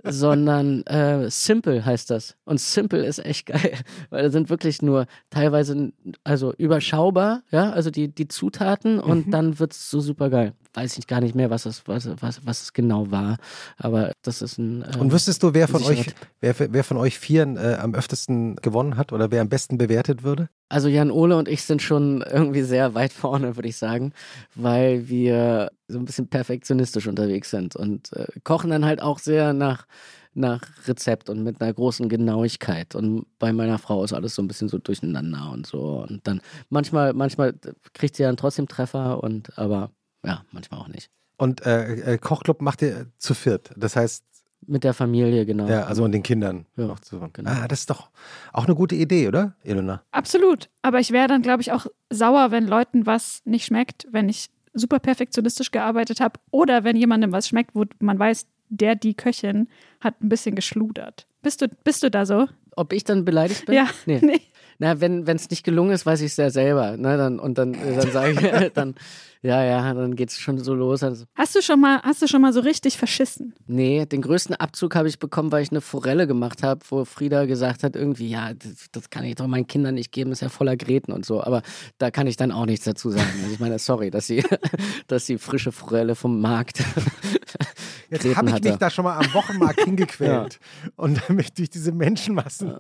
[0.05, 2.37] sondern äh, Simple heißt das.
[2.45, 3.73] Und Simple ist echt geil,
[4.11, 5.93] weil da sind wirklich nur teilweise,
[6.25, 9.31] also überschaubar, ja, also die, die Zutaten und mhm.
[9.31, 10.55] dann wird es so super geil.
[10.73, 13.39] Weiß ich gar nicht mehr, was es, was, was, was es genau war,
[13.77, 14.83] aber das ist ein.
[14.83, 16.07] Äh, und wüsstest du, wer von euch,
[16.41, 20.23] wer, wer von euch Vieren äh, am öftesten gewonnen hat oder wer am besten bewertet
[20.23, 20.49] würde?
[20.69, 24.13] Also Jan Ole und ich sind schon irgendwie sehr weit vorne, würde ich sagen,
[24.55, 29.53] weil wir so ein bisschen perfektionistisch unterwegs sind und äh, kochen dann halt auch sehr
[29.53, 29.87] nach,
[30.35, 32.95] nach Rezept und mit einer großen Genauigkeit.
[32.95, 36.05] Und bei meiner Frau ist alles so ein bisschen so durcheinander und so.
[36.09, 37.55] Und dann manchmal, manchmal
[37.95, 39.91] kriegt sie dann trotzdem Treffer und aber
[40.25, 41.11] ja, manchmal auch nicht.
[41.37, 43.71] Und äh, äh Kochclub macht ihr zu viert.
[43.77, 44.25] Das heißt,
[44.67, 45.67] mit der Familie, genau.
[45.69, 47.19] Ja, also und den Kindern ja, noch zu.
[47.33, 47.51] Genau.
[47.51, 48.11] Ah, das ist doch
[48.53, 50.03] auch eine gute Idee, oder, Elena?
[50.11, 50.69] Absolut.
[50.83, 54.51] Aber ich wäre dann, glaube ich, auch sauer, wenn Leuten was nicht schmeckt, wenn ich
[54.73, 59.69] super perfektionistisch gearbeitet habe oder wenn jemandem was schmeckt, wo man weiß, der, die Köchin
[60.01, 61.27] hat ein bisschen geschludert.
[61.43, 62.47] Bist du, bist du da so?
[62.77, 63.75] Ob ich dann beleidigt bin?
[63.75, 63.89] Ja.
[64.07, 64.21] Nee.
[64.23, 64.41] nee.
[64.81, 66.97] Na, wenn es nicht gelungen ist, weiß ich es ja selber.
[66.97, 67.19] Ne?
[67.19, 68.95] Dann, und dann, dann sage ich, dann,
[69.43, 71.03] ja, ja, dann geht es schon so los.
[71.03, 71.27] Also.
[71.35, 73.55] Hast du schon mal, hast du schon mal so richtig verschissen?
[73.67, 77.45] Nee, den größten Abzug habe ich bekommen, weil ich eine Forelle gemacht habe, wo Frieda
[77.45, 80.49] gesagt hat, irgendwie, ja, das, das, kann ich doch meinen Kindern nicht geben, ist ja
[80.49, 81.45] voller Gräten und so.
[81.45, 81.61] Aber
[81.99, 83.29] da kann ich dann auch nichts dazu sagen.
[83.43, 84.43] Also ich meine, sorry, dass sie,
[85.09, 86.83] dass sie frische Forelle vom Markt.
[88.09, 88.69] Jetzt habe ich hatte.
[88.71, 90.59] mich da schon mal am Wochenmarkt hingequält.
[90.59, 90.91] Ja.
[90.97, 92.79] Und damit durch diese Menschenmassen.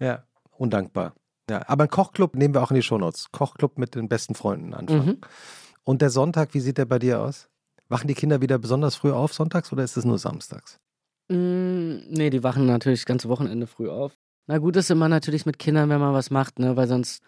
[0.00, 0.06] Ja.
[0.06, 0.24] ja,
[0.56, 1.12] undankbar.
[1.50, 3.30] Ja, aber ein Kochclub nehmen wir auch in die Shownotes.
[3.32, 5.06] Kochclub mit den besten Freunden anfangen.
[5.06, 5.18] Mhm.
[5.84, 7.48] Und der Sonntag, wie sieht der bei dir aus?
[7.88, 10.80] Wachen die Kinder wieder besonders früh auf sonntags oder ist es nur samstags?
[11.28, 14.16] Mm, nee, die wachen natürlich das ganze Wochenende früh auf.
[14.46, 17.22] Na gut ist immer natürlich mit Kindern, wenn man was macht, ne, weil sonst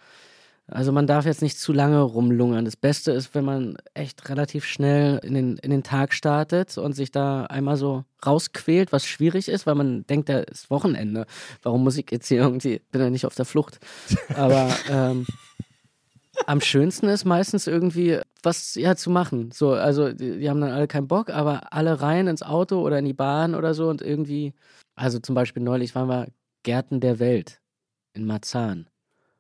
[0.69, 2.65] also man darf jetzt nicht zu lange rumlungern.
[2.65, 6.93] Das Beste ist, wenn man echt relativ schnell in den, in den Tag startet und
[6.95, 11.27] sich da einmal so rausquält, was schwierig ist, weil man denkt, da ist Wochenende.
[11.63, 13.79] Warum muss ich jetzt hier irgendwie, bin ja nicht auf der Flucht.
[14.35, 15.25] Aber ähm,
[16.47, 19.53] am schönsten ist meistens irgendwie was ja zu machen.
[19.53, 22.99] So, also die, die haben dann alle keinen Bock, aber alle rein ins Auto oder
[22.99, 24.53] in die Bahn oder so und irgendwie,
[24.97, 26.27] also zum Beispiel neulich waren wir
[26.65, 27.61] Gärten der Welt
[28.15, 28.89] in Marzahn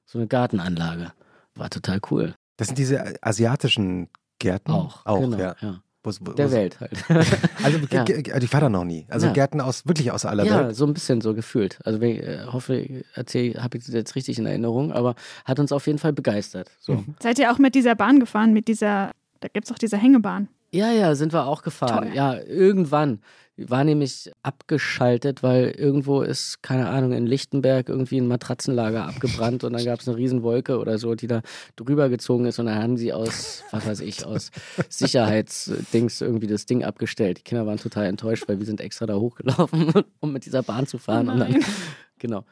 [0.06, 1.12] so eine Gartenanlage.
[1.54, 2.34] War total cool.
[2.56, 4.72] Das sind diese asiatischen Gärten?
[4.72, 5.56] Auch, auch genau, ja.
[5.60, 5.82] ja.
[6.02, 6.92] Wo's, wo's, Der Welt halt.
[7.64, 8.04] also ja.
[8.06, 9.06] ich war da noch nie.
[9.08, 9.32] Also ja.
[9.32, 10.66] Gärten aus wirklich aus aller ja, Welt.
[10.68, 11.78] Ja, so ein bisschen so gefühlt.
[11.84, 15.72] Also ich äh, hoffe, erzähl, habe ich das jetzt richtig in Erinnerung, aber hat uns
[15.72, 16.70] auf jeden Fall begeistert.
[16.78, 16.94] So.
[16.94, 17.16] Mhm.
[17.20, 20.48] Seid ihr auch mit dieser Bahn gefahren, mit dieser, da gibt es auch diese Hängebahn?
[20.70, 22.04] Ja, ja, sind wir auch gefahren.
[22.04, 22.14] Toll.
[22.14, 23.20] Ja, irgendwann
[23.58, 29.72] war nämlich abgeschaltet, weil irgendwo ist, keine Ahnung, in Lichtenberg irgendwie ein Matratzenlager abgebrannt und
[29.72, 31.40] dann gab es eine Riesenwolke oder so, die da
[31.76, 34.50] drüber gezogen ist und dann haben sie aus, was weiß ich, aus
[34.88, 37.38] Sicherheitsdings irgendwie das Ding abgestellt.
[37.38, 40.86] Die Kinder waren total enttäuscht, weil wir sind extra da hochgelaufen, um mit dieser Bahn
[40.86, 41.28] zu fahren.
[41.28, 41.64] Oh und dann,
[42.18, 42.44] genau.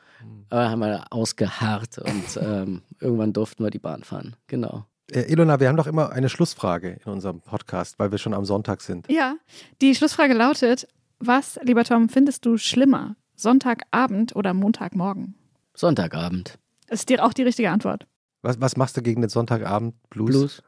[0.49, 4.37] Aber haben wir ausgeharrt und ähm, irgendwann durften wir die Bahn fahren.
[4.47, 4.87] Genau.
[5.11, 8.45] Äh, Ilona, wir haben doch immer eine Schlussfrage in unserem Podcast, weil wir schon am
[8.45, 9.09] Sonntag sind.
[9.11, 9.37] Ja,
[9.81, 10.89] die Schlussfrage lautet:
[11.19, 13.17] Was, lieber Tom, findest du schlimmer?
[13.37, 15.35] Sonntagabend oder Montagmorgen?
[15.75, 16.59] Sonntagabend.
[16.87, 18.07] Das ist dir auch die richtige Antwort.
[18.43, 19.95] Was, was machst du gegen den Sonntagabend?
[20.11, 20.31] Blues?
[20.31, 20.63] Blues.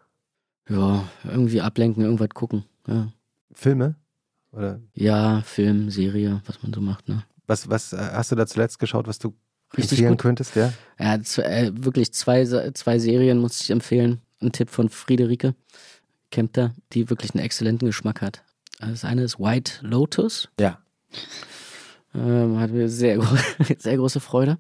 [0.68, 2.64] Ja, irgendwie ablenken, irgendwas gucken.
[2.88, 3.12] Ja.
[3.52, 3.94] Filme?
[4.52, 4.80] Oder?
[4.94, 7.24] Ja, Film, Serie, was man so macht, ne?
[7.46, 9.34] Was, was äh, hast du da zuletzt geschaut, was du
[9.76, 10.22] Richtig empfehlen gut.
[10.22, 10.72] könntest, ja?
[10.98, 15.54] Ja, äh, wirklich zwei, zwei Serien muss ich empfehlen ein Tipp von Friederike
[16.30, 18.42] Kempter, die wirklich einen exzellenten Geschmack hat.
[18.78, 20.48] Das eine ist White Lotus.
[20.60, 20.80] Ja.
[22.14, 23.20] Ähm, hat mir sehr,
[23.78, 24.58] sehr große Freude.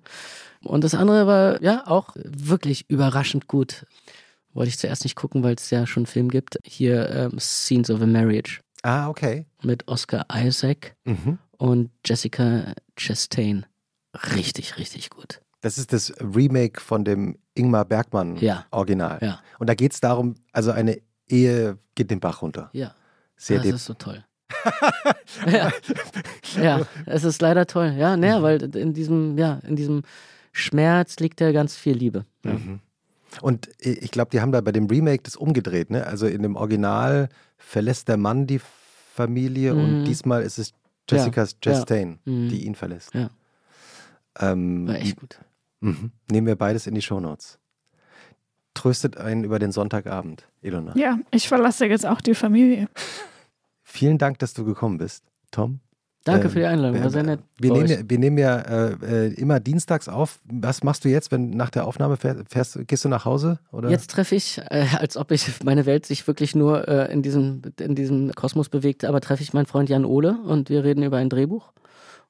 [0.62, 3.86] Und das andere war ja auch wirklich überraschend gut.
[4.52, 6.58] Wollte ich zuerst nicht gucken, weil es ja schon einen Film gibt.
[6.64, 8.60] Hier ähm, Scenes of a Marriage.
[8.82, 9.46] Ah, okay.
[9.62, 11.38] Mit Oscar Isaac mhm.
[11.58, 13.66] und Jessica Chastain.
[14.34, 15.40] Richtig, richtig gut.
[15.60, 18.66] Das ist das Remake von dem Ingmar Bergmann ja.
[18.70, 19.18] Original.
[19.20, 19.40] Ja.
[19.58, 22.70] Und da geht es darum, also eine Ehe geht den Bach runter.
[22.72, 22.94] Ja.
[23.36, 24.24] Sehr das ist so toll.
[25.46, 25.72] ja.
[26.62, 27.94] ja, es ist leider toll.
[27.98, 30.02] Ja, ne, weil in diesem, ja, in diesem
[30.52, 32.24] Schmerz liegt ja ganz viel Liebe.
[32.44, 32.52] Ja.
[32.52, 32.80] Mhm.
[33.42, 36.06] Und ich glaube, die haben da bei dem Remake das umgedreht, ne?
[36.06, 37.28] Also in dem Original
[37.58, 38.60] verlässt der Mann die
[39.14, 39.80] Familie mhm.
[39.80, 40.72] und diesmal ist es
[41.08, 41.50] Jessica ja.
[41.60, 42.32] Chastain, ja.
[42.32, 42.48] mhm.
[42.48, 43.14] die ihn verlässt.
[43.14, 43.30] Ja.
[44.38, 45.38] Ähm, War echt gut.
[45.86, 46.10] Mhm.
[46.30, 47.58] Nehmen wir beides in die Shownotes.
[48.74, 50.96] Tröstet einen über den Sonntagabend, Ilona.
[50.96, 52.88] Ja, ich verlasse jetzt auch die Familie.
[53.82, 55.80] Vielen Dank, dass du gekommen bist, Tom.
[56.24, 57.38] Danke für die Einladung, war sehr nett.
[57.56, 60.40] Wir nehmen, wir nehmen ja äh, immer dienstags auf.
[60.44, 63.60] Was machst du jetzt, wenn nach der Aufnahme fährst, fährst gehst du nach Hause?
[63.70, 63.90] Oder?
[63.90, 67.62] Jetzt treffe ich, äh, als ob ich meine Welt sich wirklich nur äh, in, diesem,
[67.78, 71.18] in diesem Kosmos bewegt, aber treffe ich meinen Freund Jan Ole und wir reden über
[71.18, 71.72] ein Drehbuch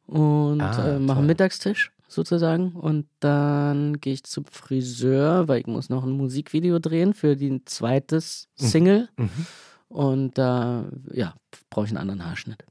[0.06, 2.72] und ah, äh, machen Mittagstisch sozusagen.
[2.72, 7.64] Und dann gehe ich zum Friseur, weil ich muss noch ein Musikvideo drehen für die
[7.64, 8.66] zweites mhm.
[8.66, 9.08] Single.
[9.16, 9.46] Mhm.
[9.88, 11.34] Und da, ja,
[11.70, 12.64] brauche ich einen anderen Haarschnitt.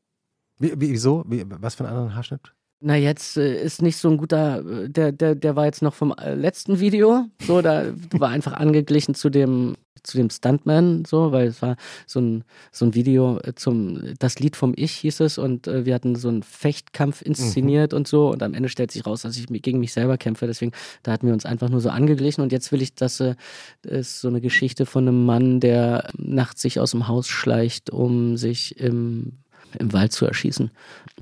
[0.59, 1.23] Wie, wieso?
[1.27, 2.53] Wie, was für einen anderen Haarschnitt?
[2.81, 5.93] Na, jetzt äh, ist nicht so ein guter, äh, der, der, der war jetzt noch
[5.93, 9.75] vom äh, letzten Video, so, da war einfach angeglichen zu dem,
[10.05, 11.75] zu dem Stuntman, so, weil es war
[12.05, 15.93] so ein, so ein Video zum, das Lied vom Ich hieß es und äh, wir
[15.95, 17.97] hatten so einen Fechtkampf inszeniert mhm.
[17.97, 20.71] und so und am Ende stellt sich raus, dass ich gegen mich selber kämpfe, deswegen,
[21.03, 23.35] da hatten wir uns einfach nur so angeglichen und jetzt will ich, dass äh,
[23.83, 28.37] ist so eine Geschichte von einem Mann, der nachts sich aus dem Haus schleicht, um
[28.37, 29.33] sich im
[29.79, 30.71] im Wald zu erschießen.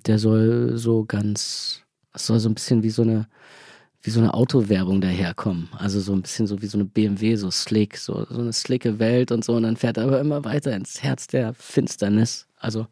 [0.06, 1.82] Der soll so ganz,
[2.14, 3.28] es soll so ein bisschen wie so eine,
[4.04, 5.70] wie so eine Autowerbung daherkommen.
[5.78, 9.00] Also so ein bisschen so wie so eine BMW, so slick, so, so eine slicke
[9.00, 9.54] Welt und so.
[9.56, 12.48] Und dann fährt er aber immer weiter ins Herz der Finsternis.
[12.58, 12.88] Also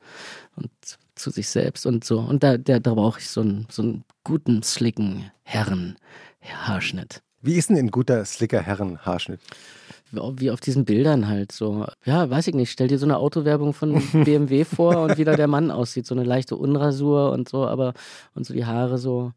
[0.56, 0.72] und
[1.16, 2.20] zu sich selbst und so.
[2.20, 7.22] Und da, da, da brauche ich so einen, so einen guten, slicken Herren-Haarschnitt.
[7.42, 9.40] Wie ist denn ein guter, slicker Herren-Haarschnitt?
[10.12, 11.86] Wie auf diesen Bildern halt so.
[12.06, 12.72] Ja, weiß ich nicht.
[12.72, 16.06] Stell dir so eine Autowerbung von BMW vor und wie da der Mann aussieht.
[16.06, 17.94] So eine leichte Unrasur und so, aber
[18.34, 19.32] und so die Haare so.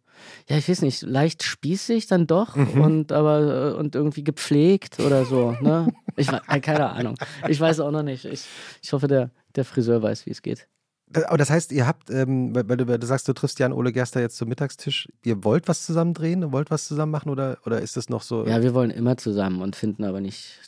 [0.48, 2.80] Ja, ich weiß nicht, leicht spießig dann doch mhm.
[2.80, 5.56] und aber und irgendwie gepflegt oder so.
[5.60, 5.92] Ne?
[6.16, 6.28] Ich
[6.62, 7.16] keine Ahnung.
[7.48, 8.24] Ich weiß auch noch nicht.
[8.24, 8.44] Ich,
[8.82, 10.68] ich hoffe, der, der Friseur weiß, wie es geht.
[11.12, 13.92] Aber das heißt, ihr habt, ähm, weil, du, weil, du, sagst, du triffst Jan Ole
[13.92, 17.80] Gerster jetzt zum Mittagstisch, ihr wollt was zusammen drehen, wollt was zusammen machen oder, oder
[17.80, 18.46] ist das noch so?
[18.46, 20.58] Ja, wir wollen immer zusammen und finden aber nicht.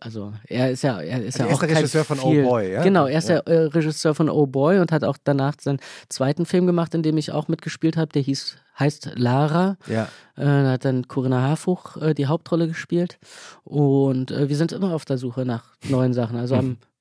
[0.00, 2.32] Also er ist ja, er ist also ja auch er ist der Regisseur von Oh
[2.32, 2.82] Boy, ja?
[2.82, 3.42] Genau, er ist ja.
[3.42, 5.78] der äh, Regisseur von Oh Boy und hat auch danach seinen
[6.08, 8.10] zweiten Film gemacht, in dem ich auch mitgespielt habe.
[8.12, 9.76] Der hieß heißt Lara.
[9.86, 10.04] Ja.
[10.36, 13.18] Äh, da hat dann Corinna Harfuch äh, die Hauptrolle gespielt
[13.62, 16.36] und äh, wir sind immer auf der Suche nach neuen Sachen.
[16.36, 16.78] Also am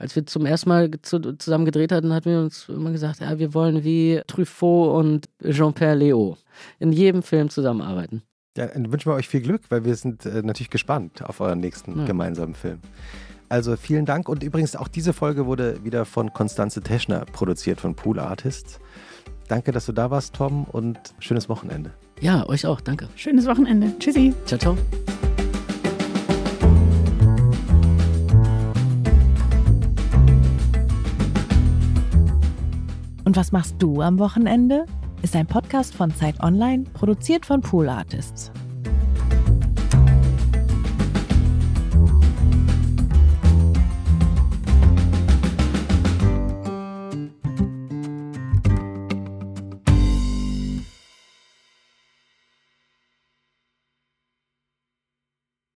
[0.00, 3.38] als wir zum ersten Mal zu, zusammen gedreht hatten, hatten wir uns immer gesagt, ja,
[3.38, 6.36] wir wollen wie Truffaut und Jean-Pierre Léo
[6.78, 8.22] in jedem Film zusammenarbeiten.
[8.56, 11.60] Ja, dann wünschen wir euch viel Glück, weil wir sind äh, natürlich gespannt auf euren
[11.60, 12.04] nächsten ja.
[12.06, 12.80] gemeinsamen Film.
[13.50, 17.94] Also vielen Dank und übrigens auch diese Folge wurde wieder von Konstanze Teschner produziert von
[17.94, 18.80] Pool Artists.
[19.48, 21.90] Danke, dass du da warst, Tom, und schönes Wochenende.
[22.20, 23.08] Ja, euch auch, danke.
[23.16, 23.92] Schönes Wochenende.
[23.98, 24.32] Tschüssi.
[24.46, 24.76] Ciao, ciao.
[33.30, 34.86] Und was machst du am Wochenende?
[35.22, 38.50] Ist ein Podcast von Zeit Online, produziert von Pool Artists.